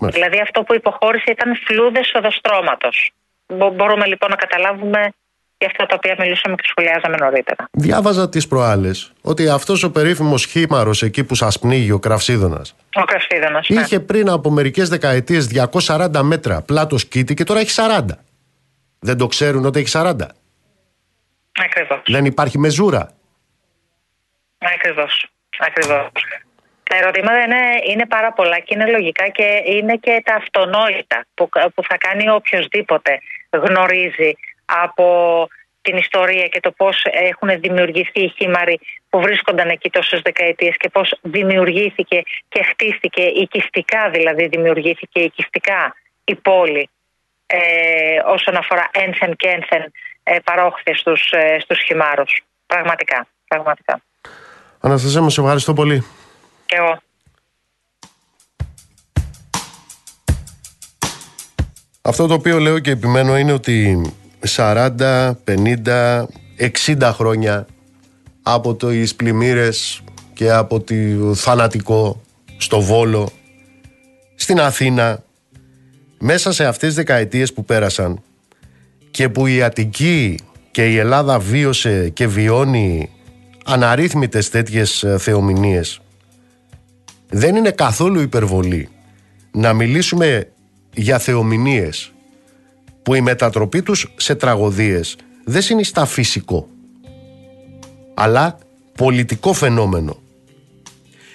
[0.01, 0.21] Μάλιστα.
[0.21, 3.11] Δηλαδή αυτό που υποχώρησε ήταν φλούδες οδοστρώματος.
[3.47, 5.01] Μπορούμε λοιπόν να καταλάβουμε
[5.59, 7.69] για αυτά τα οποία μιλούσαμε και σχολιάζαμε νωρίτερα.
[7.71, 13.03] Διάβαζα τις προάλλες ότι αυτός ο περίφημος χήμαρος εκεί που σας πνίγει ο Κραυσίδωνας Ο
[13.03, 13.81] Κραυσίδωνας, ναι.
[13.81, 18.05] είχε πριν από μερικές δεκαετίες 240 μέτρα πλάτος κήτη και τώρα έχει 40.
[18.99, 20.13] Δεν το ξέρουν ότι έχει 40.
[21.63, 22.01] Ακριβώς.
[22.05, 23.11] Δεν υπάρχει μεζούρα.
[24.57, 25.25] Ακριβώς.
[25.59, 26.11] Ακριβώς.
[26.83, 31.49] Τα ερωτήματα είναι, είναι πάρα πολλά και είναι λογικά και είναι και τα αυτονόητα που,
[31.49, 34.33] που θα κάνει οποιοδήποτε γνωρίζει
[34.83, 35.47] από
[35.81, 40.89] την ιστορία και το πώς έχουν δημιουργηθεί οι χήμαροι που βρίσκονταν εκεί τόσες δεκαετίες και
[40.89, 46.89] πώς δημιουργήθηκε και χτίστηκε οικιστικά δηλαδή δημιουργήθηκε οικιστικά η πόλη
[47.45, 47.57] ε,
[48.25, 49.91] όσον αφορά ένθεν και ένθεν
[50.23, 52.41] ε, παρόχθες στους, ε, στους χυμάρους.
[52.65, 54.01] Πραγματικά, πραγματικά.
[54.79, 56.05] Αναστασία μου, σε ευχαριστώ πολύ.
[56.65, 57.01] Και εγώ.
[62.01, 64.01] Αυτό το οποίο λέω και επιμένω είναι ότι
[64.47, 66.25] 40, 50,
[66.85, 67.67] 60 χρόνια
[68.41, 70.93] από το εις πλημμύρες και από το
[71.35, 72.21] θανατικό
[72.57, 73.31] στο Βόλο,
[74.35, 75.23] στην Αθήνα,
[76.19, 78.21] μέσα σε αυτές τις δεκαετίες που πέρασαν
[79.11, 80.39] και που η Αττική
[80.71, 83.09] και η Ελλάδα βίωσε και βιώνει
[83.65, 86.01] αναρρύθμιτες τέτοιες ε, θεομηνίες
[87.29, 88.89] δεν είναι καθόλου υπερβολή
[89.51, 90.49] να μιλήσουμε
[90.93, 92.13] για θεομηνίες
[93.03, 96.67] που η μετατροπή τους σε τραγωδίες δεν συνιστά φυσικό
[98.13, 98.57] αλλά
[98.97, 100.17] πολιτικό φαινόμενο.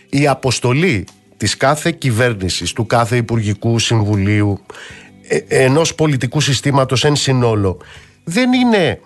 [0.09, 1.07] Η αποστολή
[1.37, 4.61] της κάθε κυβέρνησης, του κάθε Υπουργικού Συμβουλίου,
[5.29, 7.79] ε, ενός πολιτικού συστήματος εν συνόλο,
[8.25, 9.01] δεν είναι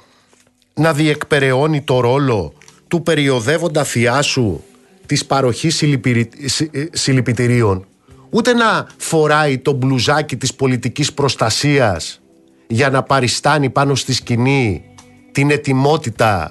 [0.75, 2.53] να διεκπεραιώνει το ρόλο
[2.89, 4.61] του περιοδεύοντα θειάσου
[5.07, 7.87] της παροχής συλληπιρι- συ- ε, συλληπιτηρίων,
[8.31, 12.21] ούτε να φοράει το μπλουζάκι της πολιτικής προστασίας
[12.69, 14.85] για να παριστάνει πάνω στη σκηνή
[15.33, 16.51] την ετοιμότητα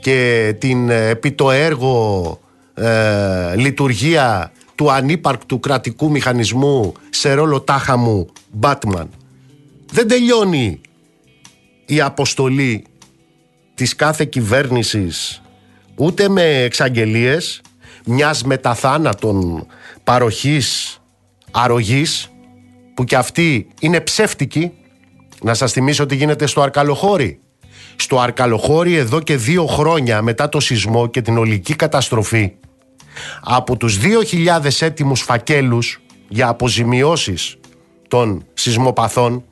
[0.00, 2.40] και την ε, επί το έργο
[2.74, 8.26] ε, λειτουργία του ανύπαρκτου κρατικού μηχανισμού σε ρόλο τάχα μου
[8.60, 9.06] Batman.
[9.92, 10.80] Δεν τελειώνει
[11.86, 12.84] η αποστολή
[13.74, 15.42] της κάθε κυβέρνησης
[15.96, 17.60] ούτε με εξαγγελίες
[18.04, 19.66] μιας μεταθάνατον
[20.04, 20.98] παροχής
[21.50, 22.30] αρρωγής
[22.94, 24.72] που κι αυτή είναι ψεύτικη
[25.42, 27.40] να σας θυμίσω τι γίνεται στο Αρκαλοχώρι.
[27.96, 32.52] Στο Αρκαλοχώρι εδώ και δύο χρόνια μετά το σεισμό και την ολική καταστροφή
[33.42, 33.98] από τους
[34.32, 37.56] 2.000 έτοιμους φακέλους για αποζημιώσεις
[38.08, 39.44] των σεισμοπαθών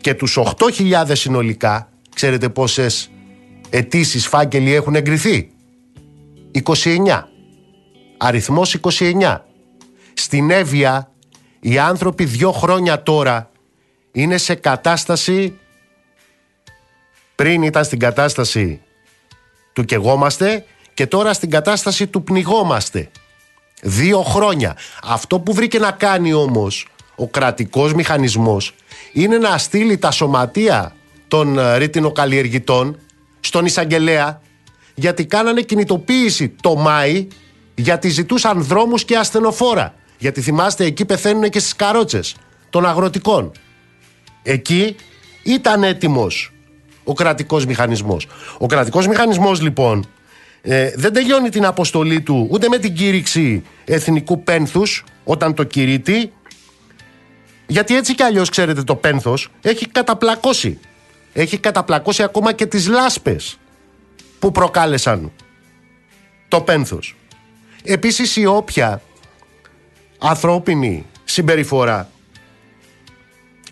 [0.00, 3.10] και τους 8.000 συνολικά ξέρετε πόσες
[3.70, 5.50] αιτήσεις φάκελοι έχουν εγκριθεί;
[6.52, 7.28] 29
[8.18, 9.38] αριθμός 29
[10.14, 11.12] στην Εύβοια
[11.60, 13.50] οι άνθρωποι δύο χρόνια τώρα
[14.16, 15.58] είναι σε κατάσταση
[17.34, 18.80] πριν ήταν στην κατάσταση
[19.72, 23.10] του κεγόμαστε και τώρα στην κατάσταση του πνιγόμαστε.
[23.82, 24.76] Δύο χρόνια.
[25.02, 28.74] Αυτό που βρήκε να κάνει όμως ο κρατικός μηχανισμός
[29.12, 30.94] είναι να στείλει τα σωματεία
[31.28, 32.98] των ε, ρήτινοκαλλιεργητών
[33.40, 34.40] στον εισαγγελέα
[34.94, 37.28] γιατί κάνανε κινητοποίηση το Μάη
[37.74, 39.94] γιατί ζητούσαν δρόμους και ασθενοφόρα.
[40.18, 42.36] Γιατί θυμάστε εκεί πεθαίνουν και στις καρότσες
[42.70, 43.52] των αγροτικών.
[44.46, 44.96] Εκεί
[45.42, 46.52] ήταν έτοιμος
[47.04, 48.26] ο κρατικός μηχανισμός.
[48.58, 50.06] Ο κρατικός μηχανισμός λοιπόν
[50.62, 56.32] ε, δεν τελειώνει την αποστολή του ούτε με την κήρυξη εθνικού πένθους όταν το κηρύττει
[57.66, 60.78] γιατί έτσι κι αλλιώς ξέρετε το πένθος έχει καταπλακώσει.
[61.32, 63.58] Έχει καταπλακώσει ακόμα και τις λάσπες
[64.38, 65.32] που προκάλεσαν
[66.48, 67.16] το πένθος.
[67.82, 69.02] Επίσης η όποια
[70.18, 72.10] ανθρώπινη συμπεριφορά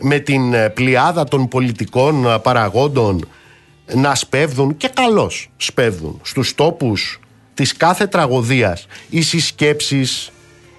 [0.03, 3.29] με την ε, πλειάδα των πολιτικών ε, παραγόντων
[3.95, 7.21] να σπέβδουν και καλώς σπέβδουν στους τόπους
[7.55, 10.31] της κάθε τραγωδίας οι συσκέψεις,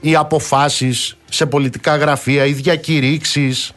[0.01, 3.74] οι αποφάσεις σε πολιτικά γραφεία, οι διακηρύξεις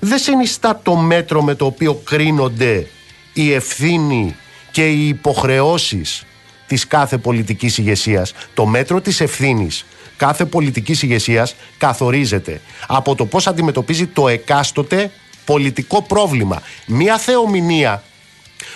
[0.00, 2.86] δεν συνιστά το μέτρο με το οποίο κρίνονται
[3.32, 4.36] η ευθύνη
[4.70, 6.26] και οι υποχρεώσεις
[6.66, 8.32] της κάθε πολιτικής ηγεσίας.
[8.54, 9.86] Το μέτρο της ευθύνης
[10.16, 11.48] κάθε πολιτικής ηγεσία
[11.78, 15.10] καθορίζεται από το πώς αντιμετωπίζει το εκάστοτε
[15.44, 16.62] πολιτικό πρόβλημα.
[16.86, 18.02] Μία θεομηνία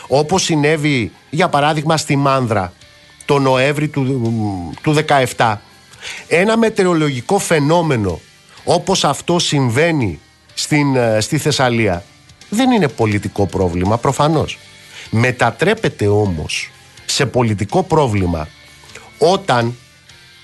[0.07, 2.73] όπως συνέβη για παράδειγμα στη Μάνδρα
[3.25, 4.97] το Νοέμβρη του, του
[5.37, 5.57] 17
[6.29, 8.21] ένα μετεωρολογικό φαινόμενο
[8.65, 10.21] όπως αυτό συμβαίνει
[10.55, 12.05] στην, ε, στη Θεσσαλία
[12.49, 14.59] δεν είναι πολιτικό πρόβλημα προφανώς.
[15.11, 16.71] Μετατρέπεται όμως
[17.05, 18.49] σε πολιτικό πρόβλημα
[19.19, 19.77] όταν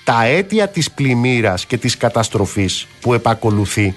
[0.07, 3.95] τα αίτια της πλημμύρας και της καταστροφής που επακολουθεί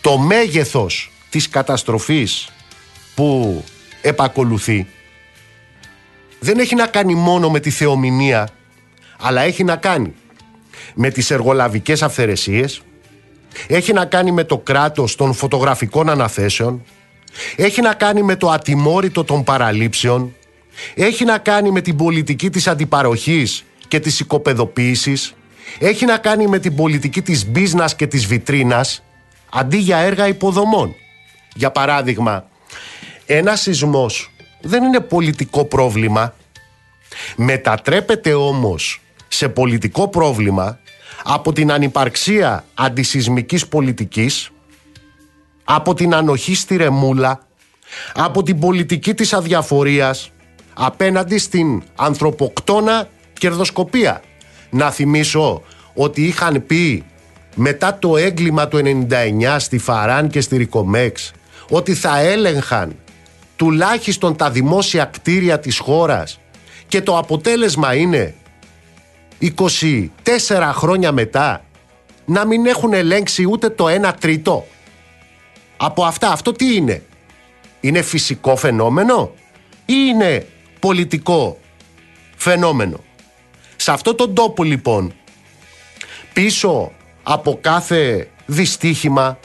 [0.00, 2.48] το μέγεθος της καταστροφής
[3.14, 3.64] που
[4.02, 4.86] επακολουθεί
[6.38, 8.48] δεν έχει να κάνει μόνο με τη θεομηνία
[9.18, 10.14] αλλά έχει να κάνει
[10.94, 12.82] με τις εργολαβικές αυθαιρεσίες
[13.66, 16.84] έχει να κάνει με το κράτος των φωτογραφικών αναθέσεων
[17.56, 20.34] έχει να κάνει με το ατιμόρυτο των παραλήψεων
[20.94, 25.34] έχει να κάνει με την πολιτική της αντιπαροχής και της οικοπεδοποίησης
[25.78, 29.02] έχει να κάνει με την πολιτική της μπίζνας και της βιτρίνας
[29.50, 30.94] αντί για έργα υποδομών.
[31.54, 32.44] Για παράδειγμα,
[33.26, 34.30] ένα σεισμός
[34.60, 36.34] δεν είναι πολιτικό πρόβλημα,
[37.36, 40.78] μετατρέπεται όμως σε πολιτικό πρόβλημα
[41.24, 44.50] από την ανυπαρξία αντισυσμικής πολιτικής,
[45.64, 47.46] από την ανοχή στη ρεμούλα,
[48.14, 50.30] από την πολιτική της αδιαφορίας,
[50.74, 53.08] απέναντι στην ανθρωποκτόνα
[53.42, 54.22] κερδοσκοπία.
[54.70, 55.62] Να θυμίσω
[55.94, 57.04] ότι είχαν πει
[57.54, 61.32] μετά το έγκλημα του 99 στη Φαράν και στη Ρικομέξ
[61.68, 62.96] ότι θα έλεγχαν
[63.56, 66.40] τουλάχιστον τα δημόσια κτίρια της χώρας
[66.88, 68.34] και το αποτέλεσμα είναι
[69.40, 70.06] 24
[70.72, 71.64] χρόνια μετά
[72.24, 74.66] να μην έχουν ελέγξει ούτε το 1 τρίτο.
[75.76, 77.02] Από αυτά αυτό τι είναι;
[77.80, 79.34] Είναι φυσικό φαινόμενο
[79.86, 80.46] ή είναι
[80.80, 81.58] πολιτικό
[82.36, 83.00] φαινόμενο;
[83.82, 85.12] Σε αυτό τον τόπο λοιπόν
[86.32, 89.38] πίσω από κάθε δυστύχημα,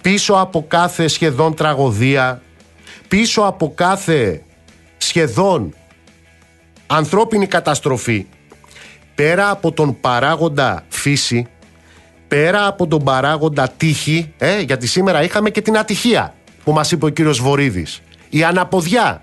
[0.00, 2.42] πίσω από κάθε σχεδόν τραγωδία,
[3.08, 4.42] πίσω από κάθε
[4.96, 5.74] σχεδόν
[6.86, 8.26] ανθρώπινη καταστροφή,
[9.14, 11.46] πέρα από τον παράγοντα φύση,
[12.28, 16.34] πέρα από τον παράγοντα τύχη, ε, γιατί σήμερα είχαμε και την ατυχία
[16.64, 19.22] που μας είπε ο κύριος Βορύδης, η αναποδιά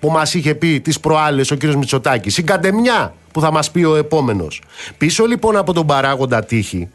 [0.00, 3.84] που μας είχε πει τις προάλλες ο κύριος Μητσοτάκης, η καντεμιά που θα μας πει
[3.84, 4.62] ο επόμενος.
[4.98, 6.88] Πίσω λοιπόν από τον παράγοντα τύχη,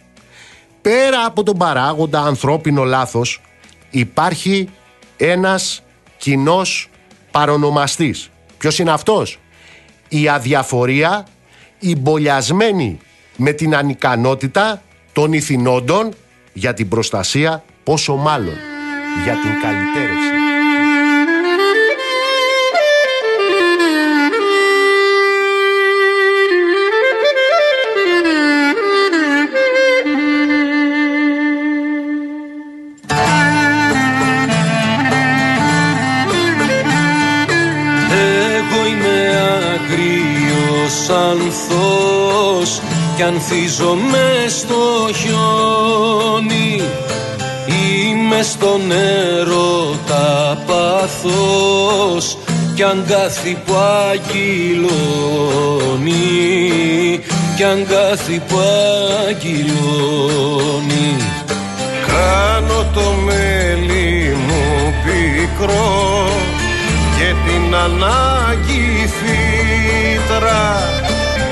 [0.82, 3.42] πέρα από τον παράγοντα ανθρώπινο λάθος,
[3.90, 4.70] υπάρχει
[5.18, 5.84] ένας
[6.18, 6.90] κοινός
[7.32, 8.30] παρονομαστής.
[8.58, 9.40] Ποιος είναι αυτός;
[10.10, 11.28] Η αδιαφορία,
[11.80, 13.00] η μπολιασμένη
[13.36, 14.82] με την ανικανότητα
[15.14, 16.14] των ηθινόντων
[16.54, 18.56] για την προστασία, πόσο μάλλον
[19.24, 20.51] για την καλυτέρευση.
[42.62, 42.82] Ανθός
[43.16, 46.82] κι ανθίζομαι στο χιόνι.
[47.68, 52.38] Είμαι στο νερό τα πάθος
[52.76, 53.74] κι αγκάθι που
[54.10, 54.90] αγγυλώνει
[57.56, 58.58] κι αγκάθι που
[59.28, 61.16] αγγυλώνει
[62.08, 66.28] Κάνω το μέλι μου πικρό
[67.18, 70.64] και την ανάγκη φύτρα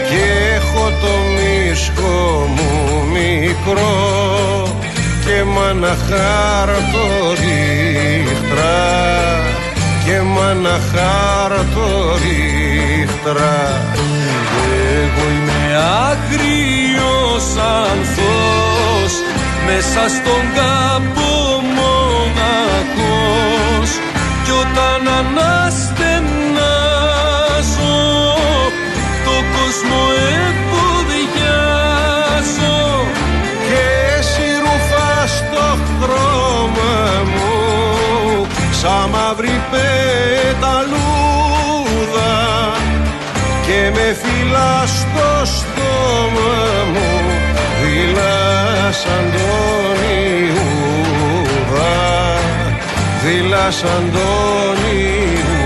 [0.10, 0.24] και
[0.56, 0.59] έχω
[1.02, 2.18] το μίσκο
[2.56, 2.72] μου
[3.14, 3.98] μικρό
[5.26, 5.58] και μ'
[6.10, 7.06] χάρτο
[7.40, 8.80] ρίχτρα
[10.06, 11.98] και μάνα χαρτορίχτρα
[15.02, 15.64] Εγώ είμαι
[16.08, 19.14] άγριος ανθός
[19.66, 21.18] μέσα στον κάπο
[21.78, 23.10] μοναχός.
[24.44, 25.98] Κι όταν αναστενάζω
[29.26, 30.02] το κόσμο
[38.82, 40.74] σαν μαύρη πεταλούδα
[43.66, 46.54] και με φυλά στο στόμα
[46.94, 47.10] μου
[47.82, 50.00] δειλά σαν τον
[50.42, 51.98] Ιούδα
[53.24, 55.59] δειλά σαν τον Ιούδα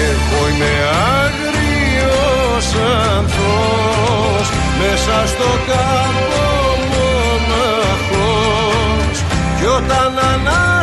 [0.00, 0.74] Εγώ είμαι
[1.20, 2.66] άγριος
[3.06, 4.46] ανθός
[4.78, 6.16] μέσα στο κάπο
[6.90, 8.36] μοναχός.
[9.58, 10.73] Κι όταν αναστενάζω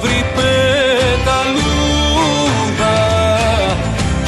[0.00, 1.78] μαύρη πεταλούδα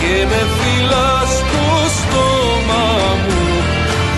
[0.01, 1.67] και με φυλάς στο
[1.97, 2.85] στόμα
[3.25, 3.43] μου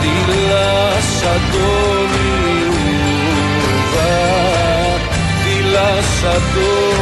[0.00, 0.74] δειλά
[1.18, 2.10] σαν τον
[2.56, 4.14] Ιούδα
[5.44, 6.93] δειλά σαν τον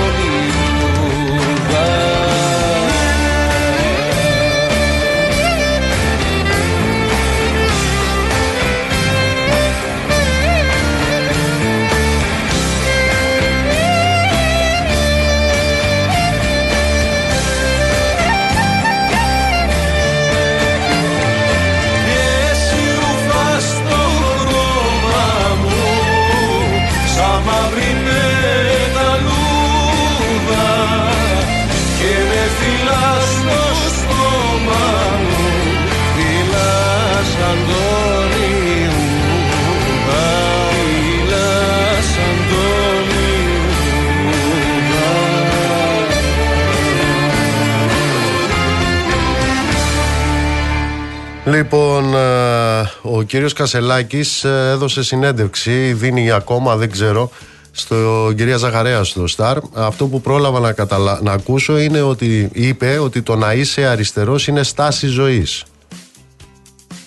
[51.63, 57.31] Λοιπόν, ε, ο κύριος Κασελάκης ε, έδωσε συνέντευξη, δίνει ακόμα, δεν ξέρω,
[57.71, 59.59] στο κυρία Ζαχαρέα στο Σταρ.
[59.75, 61.19] Αυτό που πρόλαβα να, καταλα...
[61.23, 65.65] να ακούσω είναι ότι είπε ότι το να είσαι αριστερός είναι στάση ζωής.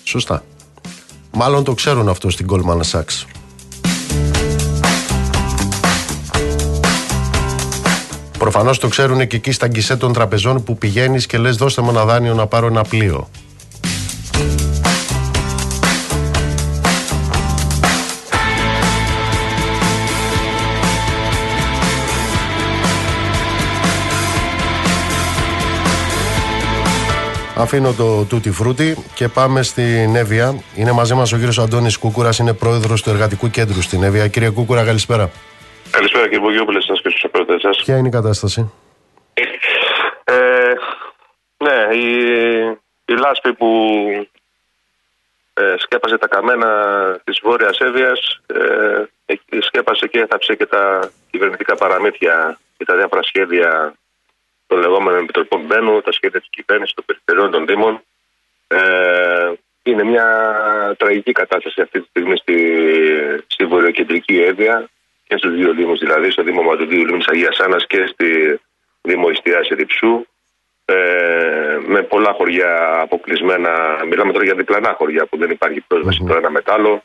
[0.04, 0.44] Σωστά.
[1.32, 3.24] Μάλλον το ξέρουν αυτό στην Goldman Sachs.
[8.38, 11.90] Προφανώς το ξέρουν και εκεί στα γκισέ των τραπεζών που πηγαίνεις και λες δώστε μου
[11.90, 13.28] ένα δάνειο να πάρω ένα πλοίο.
[27.58, 30.62] Αφήνω το τούτι φρούτι και πάμε στην Εύβοια.
[30.76, 34.28] Είναι μαζί μας ο κύριος Αντώνης Κούκουρας, είναι πρόεδρος του Εργατικού Κέντρου στην Εύβοια.
[34.28, 35.30] Κύριε Κούκουρα, καλησπέρα.
[35.90, 37.76] Καλησπέρα κύριε Μπογιόπουλε, σας και στους απέρωτες σας.
[37.84, 38.72] Ποια είναι η κατάσταση,
[40.24, 40.34] Ε,
[41.56, 42.10] ναι, η,
[43.04, 43.68] η λάσπη που
[45.54, 46.70] ε, σκέπασε τα καμένα
[47.24, 53.22] της Βόρειας Εύβοιας ε, ε, σκέπασε και έθαψε και τα κυβερνητικά παραμύθια και τα διάφορα
[53.22, 53.94] σχέδια
[54.66, 58.02] των λεγόμενων επιτροπών Μπένου, τα σχέδια της κυβέρνησης, των περιφερειών, των Δήμων.
[58.68, 59.52] Ε,
[59.82, 60.26] είναι μια
[60.98, 62.56] τραγική κατάσταση αυτή τη στιγμή στη,
[63.46, 64.88] στη βορειοκεντρική Εύβοια
[65.26, 68.60] και στους δύο Δήμους δηλαδή, στο Δήμο Μαντουδίου Λίμνης Αγίας Άννας και στη
[69.02, 70.26] Δήμο Ιστιάς Ερυψού.
[70.84, 76.34] Ε, με πολλά χωριά αποκλεισμένα, μιλάμε τώρα για διπλανά χωριά που δεν υπάρχει πρόσβαση το
[76.34, 77.02] ένα μετάλλο,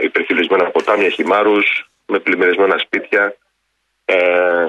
[0.00, 3.34] υπερχειλισμένα ποτάμια, χυμάρους, με πλημμυρισμένα σπίτια.
[4.10, 4.66] Ε,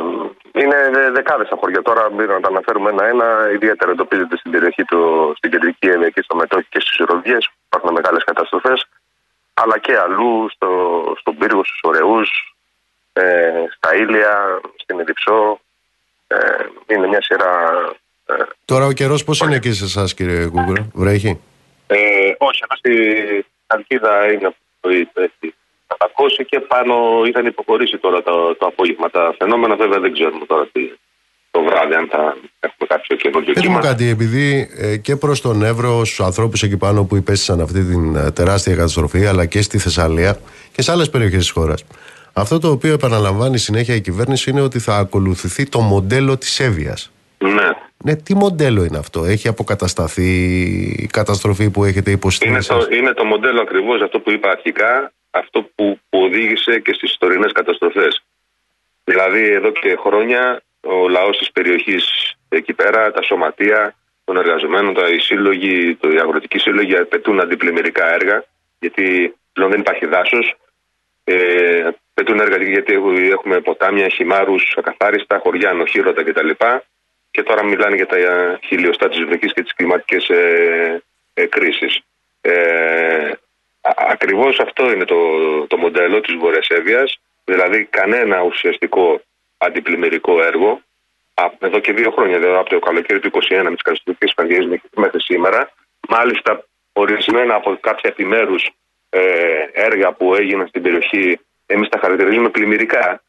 [0.61, 1.81] είναι δεκάδες τα χωριά.
[1.81, 3.49] Τώρα μην να τα αναφέρουμε ένα-ένα.
[3.53, 7.37] Ιδιαίτερα εντοπίζεται στην περιοχή του, στην κεντρική Εύβοια και στο Μετόχι και στις Ροδιέ.
[7.65, 8.87] Υπάρχουν μεγάλες καταστροφές.
[9.53, 10.69] Αλλά και αλλού, στο,
[11.19, 12.21] στον πύργο, στους Ωρεού,
[13.13, 15.59] ε, στα Ήλια, στην Εδιψό.
[16.27, 16.37] Ε,
[16.87, 17.53] είναι μια σειρά
[18.29, 21.41] Ε, Τώρα ο καιρός πώς είναι εκεί σε εσάς, κύριε Κούγκουρα, βρέχει;
[21.87, 21.97] ε,
[22.37, 22.93] όχι, εδώ στη
[23.67, 24.89] Καλκίδα είναι που
[25.89, 26.93] έχει κατακώσει και πάνω
[27.25, 29.09] είχαν υποχωρήσει τώρα το, το απόγευμα.
[29.09, 30.81] Τα φαινόμενα βέβαια δεν ξέρουμε τώρα τι,
[31.51, 33.87] το βράδυ αν θα έχουμε κάποιο καινούργιο Πείτε μου κύμα.
[33.89, 38.15] κάτι, επειδή ε, και προς τον Εύρο, στους ανθρώπους εκεί πάνω που υπέστησαν αυτή την
[38.15, 40.39] ε, τεράστια καταστροφή, αλλά και στη Θεσσαλία
[40.71, 41.85] και σε άλλες περιοχές της χώρας.
[42.33, 47.11] Αυτό το οποίο επαναλαμβάνει συνέχεια η κυβέρνηση είναι ότι θα ακολουθηθεί το μοντέλο της Εύβοιας.
[47.37, 47.69] Ναι.
[48.03, 50.31] Ναι, τι μοντέλο είναι αυτό, Έχει αποκατασταθεί
[50.97, 54.49] η καταστροφή που έχετε υποστεί Είναι εσάς; το, είναι το μοντέλο ακριβώς αυτό που είπα
[54.49, 58.23] αρχικά, αυτό που, που οδήγησε και στις τωρινές καταστροφές.
[59.03, 65.07] Δηλαδή, εδώ και χρόνια ο λαός της περιοχής εκεί πέρα, τα σωματεία των εργαζομένων, τα,
[65.07, 68.43] οι σύλλογοι, το, οι αγροτικοί σύλλογοι απαιτούν αντιπλημμυρικά έργα,
[68.80, 70.55] γιατί πλέον δεν υπάρχει δάσος.
[71.23, 76.49] Ε, πετούν έργα γιατί έχουμε- έχουμε ποτάμια, χυμάρους, ακαθάριστα, χωριά, νοχήρωτα κτλ.
[77.32, 81.01] Και τώρα μιλάνε για τα ε, χιλιοστά της βροχής και τις κλιματικές ε,
[81.34, 81.99] ε, κρίσεις.
[82.41, 83.32] Ε,
[83.82, 85.17] ακριβώς αυτό είναι το,
[85.67, 89.21] το μοντέλο της Βόρειας Εύβοιας, δηλαδή κανένα ουσιαστικό
[89.57, 90.82] αντιπλημμυρικό έργο.
[91.34, 94.65] Α, εδώ και δύο χρόνια, δηλαδή από το καλοκαίρι του 2021 με τις καταστροφικές πανδημίες
[94.65, 95.71] μέχρι- μέχρι σήμερα.
[96.09, 98.69] Μάλιστα, ορισμένα από κάποια επιμέρους
[99.09, 99.21] ε,
[99.73, 103.21] έργα που έγιναν στην περιοχή, εμείς τα χαρακτηρίζουμε πλημμυρικά,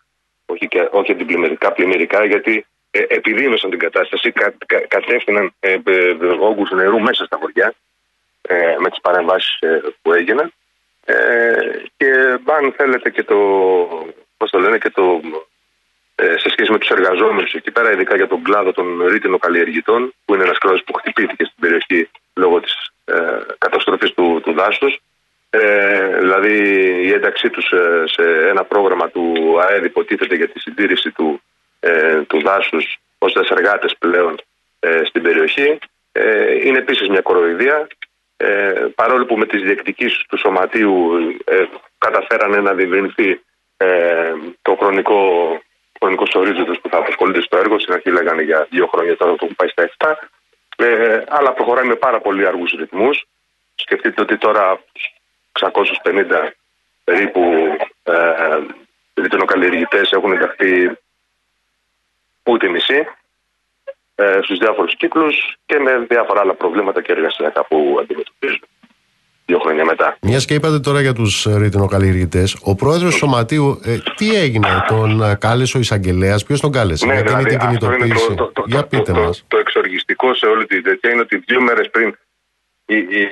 [0.46, 6.16] όχι, και, όχι αντιπλημμυρικά, πλημμυρικά, γιατί ε, επιδίνωσαν την κατάσταση, κα, κα, κατεύθυναν ε, ε,
[6.40, 7.74] όγκους νερού μέσα στα χωριά
[8.50, 10.52] ε, με τις παρεμβάσεις ε, που έγιναν
[11.04, 11.14] ε,
[11.96, 12.10] και
[12.44, 13.36] αν θέλετε και το,
[14.36, 15.20] πώς το λένε, και το,
[16.14, 20.34] ε, σε σχέση με τους εργαζόμενους εκεί πέρα, ειδικά για τον κλάδο των ρήτινοκαλλιεργητών, που
[20.34, 22.74] είναι ένας κλάδος που χτυπήθηκε στην περιοχή λόγω της
[23.04, 24.98] ε, καταστροφής του, του δάσους.
[25.50, 26.54] Ε, δηλαδή
[27.06, 31.42] η ένταξή τους ε, σε ένα πρόγραμμα του ΑΕΔ υποτίθεται για τη συντήρηση του,
[31.80, 34.40] ε, του δάσους ως εργάτες πλέον
[34.80, 35.78] ε, στην περιοχή.
[36.12, 37.86] Ε, είναι επίσης μια κοροϊδία
[38.42, 41.12] ε, παρόλο που με τις διεκδικήσεις του σωματείου
[41.44, 41.64] ε,
[41.98, 43.40] καταφέρανε να διευρυνθεί
[43.76, 44.32] ε,
[44.62, 45.20] το χρονικό,
[45.98, 47.78] χρονικό ορίζοντας που θα απασχολείται στο έργο.
[47.78, 50.14] Στην αρχή λέγανε για δύο χρόνια, τώρα το έχουν πάει στα 7.
[50.76, 53.24] Ε, αλλά προχωράει με πάρα πολύ αργούς ρυθμούς.
[53.74, 54.82] Σκεφτείτε ότι τώρα
[55.52, 56.52] 650
[57.04, 58.14] περίπου ε,
[59.14, 60.98] ρητονοκαλλιεργητές έχουν ενταχθεί
[62.42, 63.06] ούτε μισή
[64.20, 65.34] ε, στους διάφορους κύκλους
[65.66, 68.60] και με διάφορα άλλα προβλήματα και εργασιακά που αντιμετωπίζουν
[69.46, 70.16] δύο χρόνια μετά.
[70.22, 75.22] Μιας και είπατε τώρα για τους ρητινοκαλλιεργητές, ο πρόεδρος του Σωματείου, ε, τι έγινε, τον
[75.22, 78.34] ε, κάλεσε ο εισαγγελέας, ποιος τον κάλεσε, Ναι, γιατί είναι δηλαδή την αυτό είναι κινητοποίηση.
[78.34, 79.44] το, το, το, Για το, πείτε το, μας.
[79.48, 82.08] το, εξοργιστικό σε όλη την τέτοια είναι ότι δύο μέρες πριν
[82.86, 83.24] η, η,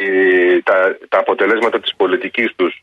[0.63, 2.83] τα, τα αποτελέσματα της πολιτικής τους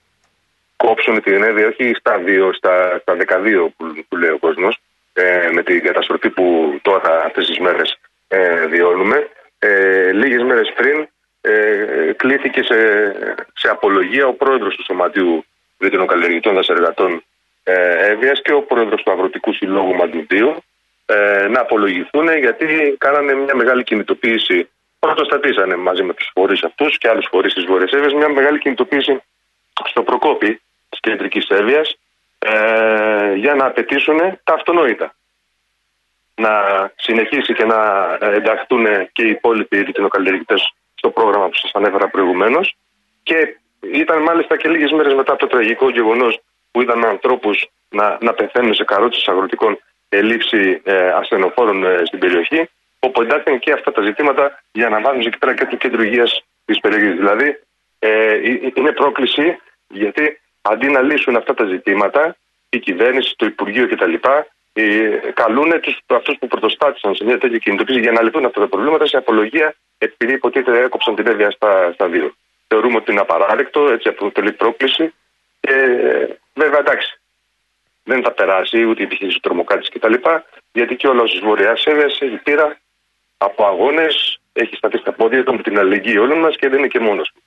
[0.75, 4.77] κόψουν την ένδυα όχι στα, δύο, στα, στα 12 που, που λέει ο κόσμος
[5.17, 7.97] ε, με την καταστροφή που τώρα αυτές τις μέρες
[8.27, 9.29] ε, βιώνουμε
[9.59, 11.07] ε, λίγες μέρες πριν
[11.41, 12.77] ε, κλήθηκε σε,
[13.53, 15.45] σε απολογία ο πρόεδρος του Σωματείου
[15.77, 17.23] Βιτρινοκαλλιεργητών Δασεργατών
[17.63, 20.63] ε, Εύβοιας και ο πρόεδρος του Αγροτικού Συλλόγου Μαντουντίου
[21.05, 24.69] ε, να απολογηθούν γιατί κάνανε μια μεγάλη κινητοποίηση.
[24.99, 29.21] Πρωτοστατήσανε μαζί με τους φορείς αυτούς και άλλους φορείς της Βόρειας Εύβοιας μια μεγάλη κινητοποίηση
[29.89, 31.97] στο Προκόπη της κεντρικής Εύβοιας
[32.51, 35.15] ε, για να απαιτήσουν τα αυτονόητα.
[36.35, 36.51] Να
[36.95, 37.79] συνεχίσει και να
[38.19, 40.55] ενταχθούν και οι υπόλοιποι ρητινοκαλλιεργητέ
[40.95, 42.77] στο πρόγραμμα που σας ανέφερα προηγουμένως.
[43.23, 43.57] Και
[43.93, 46.39] ήταν μάλιστα και λίγες μέρες μετά από το τραγικό γεγονός
[46.71, 52.69] που είδαμε ανθρώπους να, να πεθαίνουν σε καρότσες αγροτικών ελήψη ε, ασθενοφόρων ε, στην περιοχή,
[52.99, 56.43] όπου εντάχθηκαν και αυτά τα ζητήματα για να βάζουν εκεί πέρα και το κέντρο υγείας
[56.65, 57.15] της περιοχής.
[57.15, 57.59] Δηλαδή,
[57.99, 59.57] ε, ε, είναι πρόκληση
[59.87, 60.39] γιατί
[60.71, 62.35] αντί να λύσουν αυτά τα ζητήματα,
[62.69, 64.13] η κυβέρνηση, το Υπουργείο κτλ.
[64.73, 65.71] Ε, καλούν
[66.07, 69.75] αυτούς που πρωτοστάτησαν σε μια τέτοια κινητοποίηση για να λυθούν αυτά τα προβλήματα σε απολογία,
[69.97, 72.35] επειδή υποτίθεται έκοψαν την έβεια στα, στα δύο.
[72.67, 75.13] Θεωρούμε ότι είναι απαράδεκτο, έτσι αποτελεί πρόκληση.
[75.59, 77.19] Και ε, βέβαια εντάξει,
[78.03, 80.13] δεν θα περάσει ούτε η επιχείρηση του τρομοκράτης κτλ.
[80.71, 82.77] Γιατί και ο λαός της Βορειά Εύβοιας έχει πείρα
[83.37, 86.87] από αγώνες, έχει σταθεί στα πόδια του με την αλληλεγγύη όλων μας και δεν είναι
[86.87, 87.41] και μόνος του.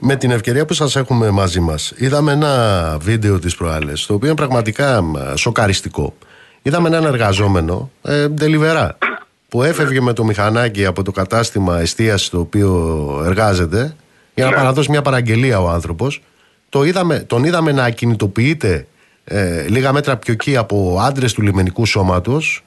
[0.00, 4.28] Με την ευκαιρία που σας έχουμε μαζί μας, είδαμε ένα βίντεο της προάλλες, το οποίο
[4.28, 6.14] είναι πραγματικά μ, σοκαριστικό.
[6.62, 8.98] Είδαμε έναν εργαζόμενο, ε, ντελιβερά,
[9.48, 13.96] που έφευγε με το μηχανάκι από το κατάστημα εστίασης στο οποίο εργάζεται,
[14.34, 14.56] για να Ναι.
[14.56, 16.22] παραδώσει μια παραγγελία ο άνθρωπος.
[16.68, 18.86] Το είδαμε, τον είδαμε να ακινητοποιείται
[19.24, 22.64] ε, λίγα μέτρα πιο εκεί από άντρες του λιμενικού σώματος.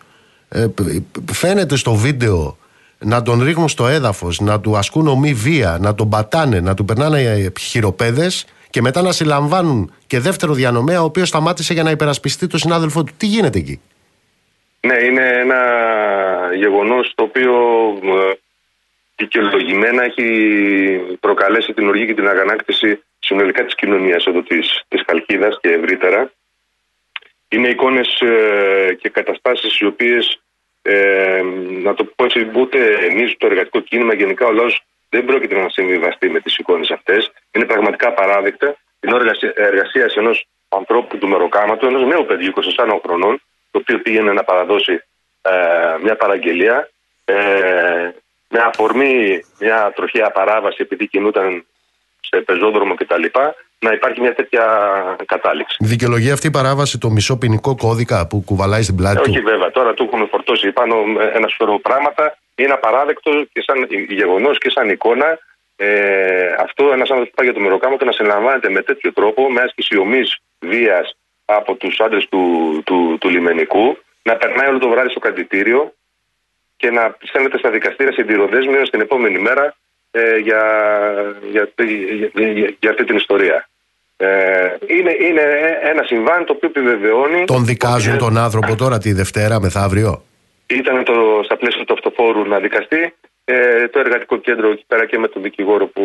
[0.50, 2.58] Ε, π- π- φαίνεται στο βίντεο
[3.00, 6.86] να τον ρίχνουν στο έδαφος, να του ασκούν ομή βία, να τον πατάνε, να του
[6.86, 11.92] περνάνε ε, χειροπέδες και μετά να συλλαμβάνουν και δεύτερο διανομέα ο οποίος σταμάτησε για να
[11.92, 13.14] υπερασπιστεί τον συνάδελφό του.
[13.18, 13.82] Τι γίνεται εκεί;
[14.80, 15.60] Ναι, είναι ένα
[16.56, 17.54] γεγονός το οποίο
[18.04, 18.34] ε,
[19.16, 20.28] δικαιολογημένα έχει
[21.20, 26.32] προκαλέσει την οργή και την αγανάκτηση συνολικά της κοινωνίας εδώ της, της Χαλκίδας και ευρύτερα.
[27.50, 30.42] Είναι εικόνες ε, και καταστάσεις οι οποίες,
[30.90, 31.42] ε,
[31.84, 35.70] να το πω έτσι, ούτε εμείς το εργατικό κίνημα, γενικά ο λαός δεν πρόκειται να
[35.70, 37.32] συμβιβαστεί με τις εικόνες αυτές.
[37.52, 38.78] Είναι πραγματικά απαράδεκτα.
[39.00, 43.42] Την ώρα εργασίας ενός ανθρώπου του μεροκάματου, ενός νέου παιδιού 24 χρονών,
[43.72, 45.04] το οποίο πήγαινε να παραδώσει
[45.42, 45.52] ε,
[46.02, 46.90] μια παραγγελία,
[47.26, 47.36] ε,
[48.50, 51.66] με αφορμή μια τροχαία παράβαση επειδή κινούταν
[52.20, 53.24] σε πεζόδρομο κτλ.
[53.80, 54.66] Να υπάρχει μια τέτοια
[55.26, 55.78] κατάληξη.
[55.80, 59.42] Δικαιολογεί αυτή η παράβαση το μισό ποινικό κώδικα που κουβαλάει στην πλάτη Ε, του; όχι
[59.42, 60.96] βέβαια, τώρα του έχουν φορτώσει πάνω
[61.34, 62.38] ένα σωρό πράγματα.
[62.56, 65.40] Είναι απαράδεκτο και σαν γεγονός και σαν εικόνα.
[65.76, 65.88] Ε,
[66.60, 69.98] αυτό ένας άνθρωπος που πάει για το μεροκάματο να συλλαμβάνεται με τέτοιο τρόπο, με άσκηση
[69.98, 72.42] ομής βίας από τους άντρες του,
[72.86, 75.94] του, του, λιμενικού, να περνάει όλο το βράδυ στο κρατητήριο
[76.78, 79.76] και να στέλνεται στα δικαστήρια συντηροδέσμιο την επόμενη μέρα
[80.18, 80.62] ε, για,
[81.52, 81.70] για,
[82.34, 83.70] για, για, για αυτή την ιστορία.
[84.18, 84.28] Ε,
[84.88, 85.44] είναι, είναι
[85.82, 87.44] ένα συμβάν το οποίο επιβεβαιώνει.
[87.46, 90.24] Τον δικάζουν τον άνθρωπο τώρα τη Δευτέρα μεθαύριο;
[90.68, 93.14] Ήταν το, στα πλαίσια του αυτοφόρου να δικαστεί.
[93.46, 96.04] Ε, το εργατικό κέντρο εκεί πέρα και με τον δικηγόρο που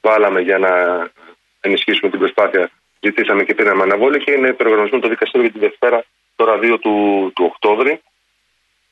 [0.00, 0.70] βάλαμε για να
[1.60, 6.04] ενισχύσουμε την προσπάθεια, ζητήσαμε και πήραμε αναβόλη και είναι προγραμματισμένο το δικαστήριο για τη Δευτέρα,
[6.36, 6.94] τώρα 2 του,
[7.34, 8.00] του Οκτώβρη.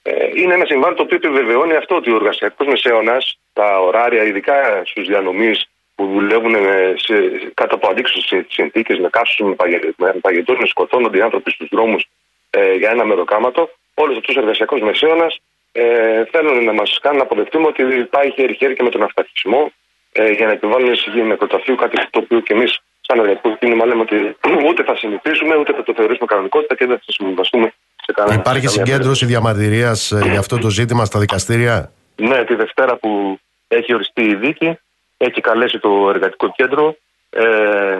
[0.03, 4.83] Ε, είναι ένα συμβάν το οποίο επιβεβαιώνει αυτό ότι ο εργασιακό μεσαίωνας, τα ωράρια, ειδικά
[4.85, 5.55] στους διανομή
[5.95, 6.55] που δουλεύουν
[6.95, 7.15] σε,
[7.55, 9.55] κάτω από αντίξωες συνθήκες, με κάσου, με,
[9.97, 12.09] με παγετού, με σκοτώνονται οι άνθρωποι στους δρόμους
[12.51, 15.41] ε, για ένα μεροκάματο, όλος αυτός ο εργασιακό μεσαίωνας
[15.73, 19.73] ε, θέλουν να μας κάνουν να αποδεχτούμε ότι πάει χέρι-χέρι και με τον αυταρχισμό
[20.13, 24.01] ε, για να επιβάλλουν εισηγή νεκροταφείου, κάτι το οποίο και εμείς, σαν εργατικό κίνημα, λέμε
[24.01, 24.37] ότι
[24.69, 27.73] ούτε θα συνηθίσουμε, ούτε θα το θεωρήσουμε κανονικότητα και δεν θα συμβαστούμε
[28.09, 28.41] σε κανένα.
[28.41, 33.39] Υπάρχει σε καμία συγκέντρωση διαμαρτυρίας για αυτό το ζήτημα στα δικαστήρια; ναι, τη Δευτέρα που
[33.69, 34.79] έχει οριστεί η δίκη,
[35.17, 36.97] έχει καλέσει το εργατικό κέντρο.
[37.31, 37.45] Ε,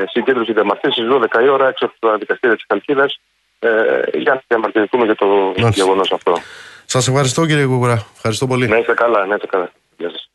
[0.09, 3.21] συγκέντρωση διαμαρτύρηση στις 12 η ώρα έξω από τα δικαστήρια της Καλκίδας
[3.59, 3.69] ε,
[4.15, 5.71] για να διαμαρτυρηθούμε για το Μάλιστα.
[5.71, 6.33] γεγονός αυτό.
[6.85, 8.07] Σας ευχαριστώ κύριε Κούκουρα.
[8.15, 8.69] Ευχαριστώ πολύ.
[8.69, 9.71] Να είστε καλά, να είστε καλά.
[9.97, 10.29] Γεια σας.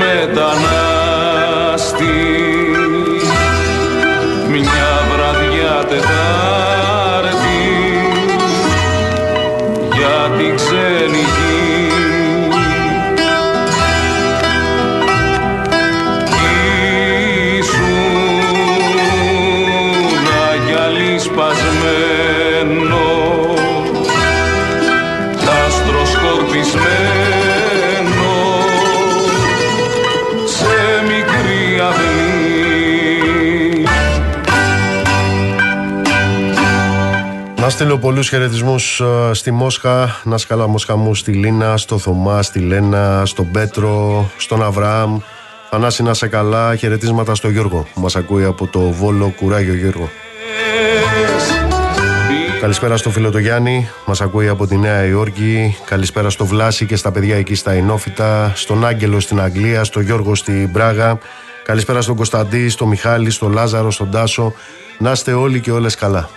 [0.00, 1.92] Φεύγεις
[37.74, 39.02] στείλω πολλούς χαιρετισμούς
[39.32, 40.20] στη Μόσχα.
[40.24, 45.18] Να σκαλά Μόσχα μου στη Λίνα, στο Θωμά, στη Λένα, στον Πέτρο, στον Αβραάμ.
[45.70, 46.76] Θανάση να σε καλά.
[46.76, 49.32] Χαιρετίσματα στο Γιώργο που μας ακούει από το Βόλο.
[49.36, 50.08] Κουράγιο Γιώργο.
[52.60, 55.76] Καλησπέρα στο φίλο το Γιάννη, μας ακούει από τη Νέα Υόρκη.
[55.84, 58.52] Καλησπέρα στο Βλάση και στα παιδιά εκεί στα Ινόφυτα.
[58.54, 61.18] Στον Άγγελο στην Αγγλία, στο Γιώργο στην Πράγα.
[61.64, 64.52] Καλησπέρα στον Κωνσταντή, στον Μιχάλη, στον Λάζαρο, στον Τάσο.
[64.98, 66.28] Να είστε όλοι και όλες καλά.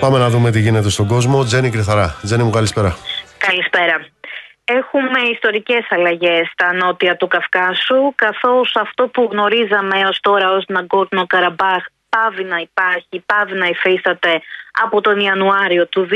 [0.00, 1.44] Πάμε να δούμε τι γίνεται στον κόσμο.
[1.44, 2.16] Τζένι Κρυθαρά.
[2.22, 2.96] Τζένι μου καλησπέρα.
[3.38, 4.06] Καλησπέρα.
[4.64, 11.26] Έχουμε ιστορικές αλλαγές στα νότια του Καυκάσου, καθώς αυτό που γνωρίζαμε έως τώρα ως Ναγκόρνο
[11.26, 14.42] Καραμπάχ πάβει να υπάρχει, πάβει να υφίσταται
[14.84, 16.12] από τον Ιανουάριο του 2024.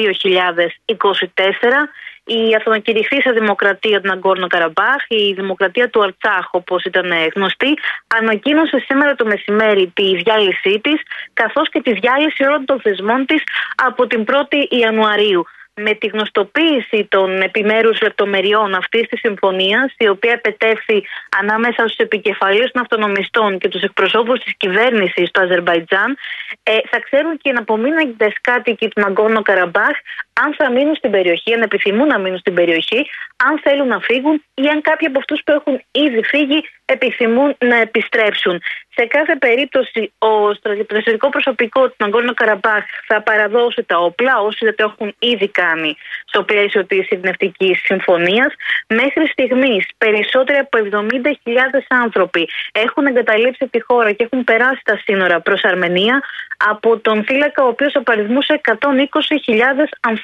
[2.25, 7.79] Η αυτονακηρυχθήσα δημοκρατία του Ναγκόρνο Καραμπάχ, η δημοκρατία του Αρτσάχ, όπως ήταν γνωστή,
[8.19, 11.01] ανακοίνωσε σήμερα το μεσημέρι τη διάλυσή της,
[11.33, 13.43] καθώς και τη διάλυση όλων των θεσμών της
[13.75, 15.45] από την 1η Ιανουαρίου.
[15.75, 21.07] Με τη γνωστοποίηση των επιμέρους λεπτομεριών αυτής της συμφωνίας η οποία επετέφθη
[21.41, 26.17] ανάμεσα στους επικεφαλείς των αυτονομιστών και τους εκπροσώπους της κυβέρνησης του Αζερβαϊτζάν
[26.63, 29.97] ε, θα ξέρουν και οι αναπομείνοντες κάτοικοι του Ναγκόρνο Καραμπάχ
[30.33, 34.45] αν θα μείνουν στην περιοχή, αν επιθυμούν να μείνουν στην περιοχή, αν θέλουν να φύγουν
[34.55, 38.63] ή αν κάποιοι από αυτούς που έχουν ήδη φύγει επιθυμούν να επιστρέψουν.
[38.95, 44.75] Σε κάθε περίπτωση, ο στρατιωτικό προσωπικό του Ναγκόρνο Καραμπάχ θα παραδώσει τα όπλα, όσοι δεν
[44.77, 48.55] το έχουν ήδη κάνει στο πλαίσιο της Ειρηνευτικής Συμφωνίας.
[48.87, 55.41] Μέχρι στιγμής, περισσότεροι από 70.000 άνθρωποι έχουν εγκαταλείψει τη χώρα και έχουν περάσει τα σύνορα
[55.41, 56.23] προς Αρμενία
[56.69, 60.20] από τον φύλακα, ο οποίος απαριθμούσε 120.000 ανθρώπου.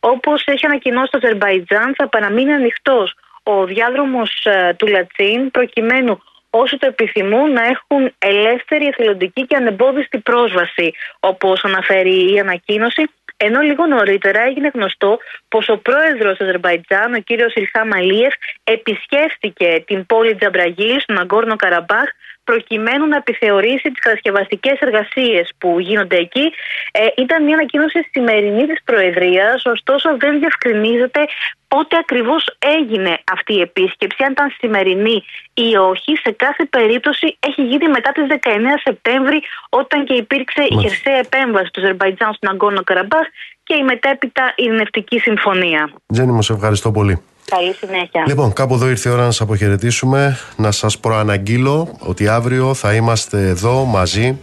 [0.00, 6.76] Όπως έχει ανακοινώσει το Αζερβαϊτζάν, θα παραμείνει ανοιχτός ο διάδρομος ε, του Λατσίν προκειμένου όσοι
[6.76, 13.02] το επιθυμούν να έχουν ελεύθερη, εθελοντική και ανεμπόδιστη πρόσβαση, όπως αναφέρει η ανακοίνωση.
[13.36, 15.18] Ενώ λίγο νωρίτερα έγινε γνωστό
[15.48, 18.34] πως ο πρόεδρος του Αζερβαϊτζάν, ο κύριος Ιλχά Μαλίεφ,
[18.64, 22.08] επισκέφθηκε την πόλη Τζαμπραγίλ, στον Αγκόρνο Καραμπάχ,
[22.44, 26.52] προκειμένου να επιθεωρήσει τις κατασκευαστικές εργασίες που γίνονται εκεί.
[26.92, 31.20] Ε, ήταν μια ανακοίνωση σημερινή της Προεδρίας, ωστόσο δεν διευκρινίζεται
[31.68, 36.10] πότε ακριβώς έγινε αυτή η επίσκεψη, αν ήταν σημερινή ή όχι.
[36.24, 38.48] Σε κάθε περίπτωση έχει γίνει μετά τις 19
[38.82, 43.26] Σεπτέμβρη, όταν και υπήρξε η χερσαία επέμβαση του Αζερβαϊτζάν στον Αγκόνο Καραμπάχ
[43.62, 45.92] και η μετέπειτα ειρηνευτική συμφωνία.
[46.12, 47.22] Τζέννη, μου σε ευχαριστώ πολύ.
[47.44, 48.24] Καλή συνέχεια.
[48.26, 50.38] Λοιπόν, κάπου εδώ ήρθε η ώρα να σας αποχαιρετήσουμε.
[50.56, 54.38] Να σας προαναγγείλω ότι αύριο θα είμαστε εδώ μαζί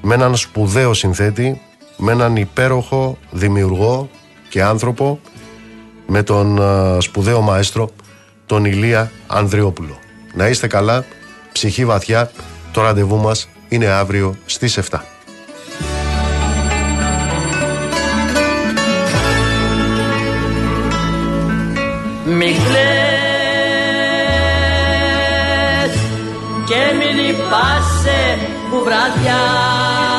[0.00, 1.60] με έναν σπουδαίο συνθέτη,
[1.96, 4.08] με έναν υπέροχο δημιουργό
[4.48, 5.20] και άνθρωπο,
[6.06, 6.60] με τον
[6.98, 7.90] σπουδαίο μαέστρο,
[8.46, 9.98] τον Ηλία Ανδριόπουλο.
[10.34, 11.04] Να είστε καλά,
[11.52, 12.30] ψυχή βαθιά,
[12.72, 15.04] το ραντεβού μας είναι αύριο στις 7.
[22.26, 22.64] Μη κλαις.
[26.66, 28.38] Και μην λυπάσαι
[28.70, 30.13] που βραδιάζει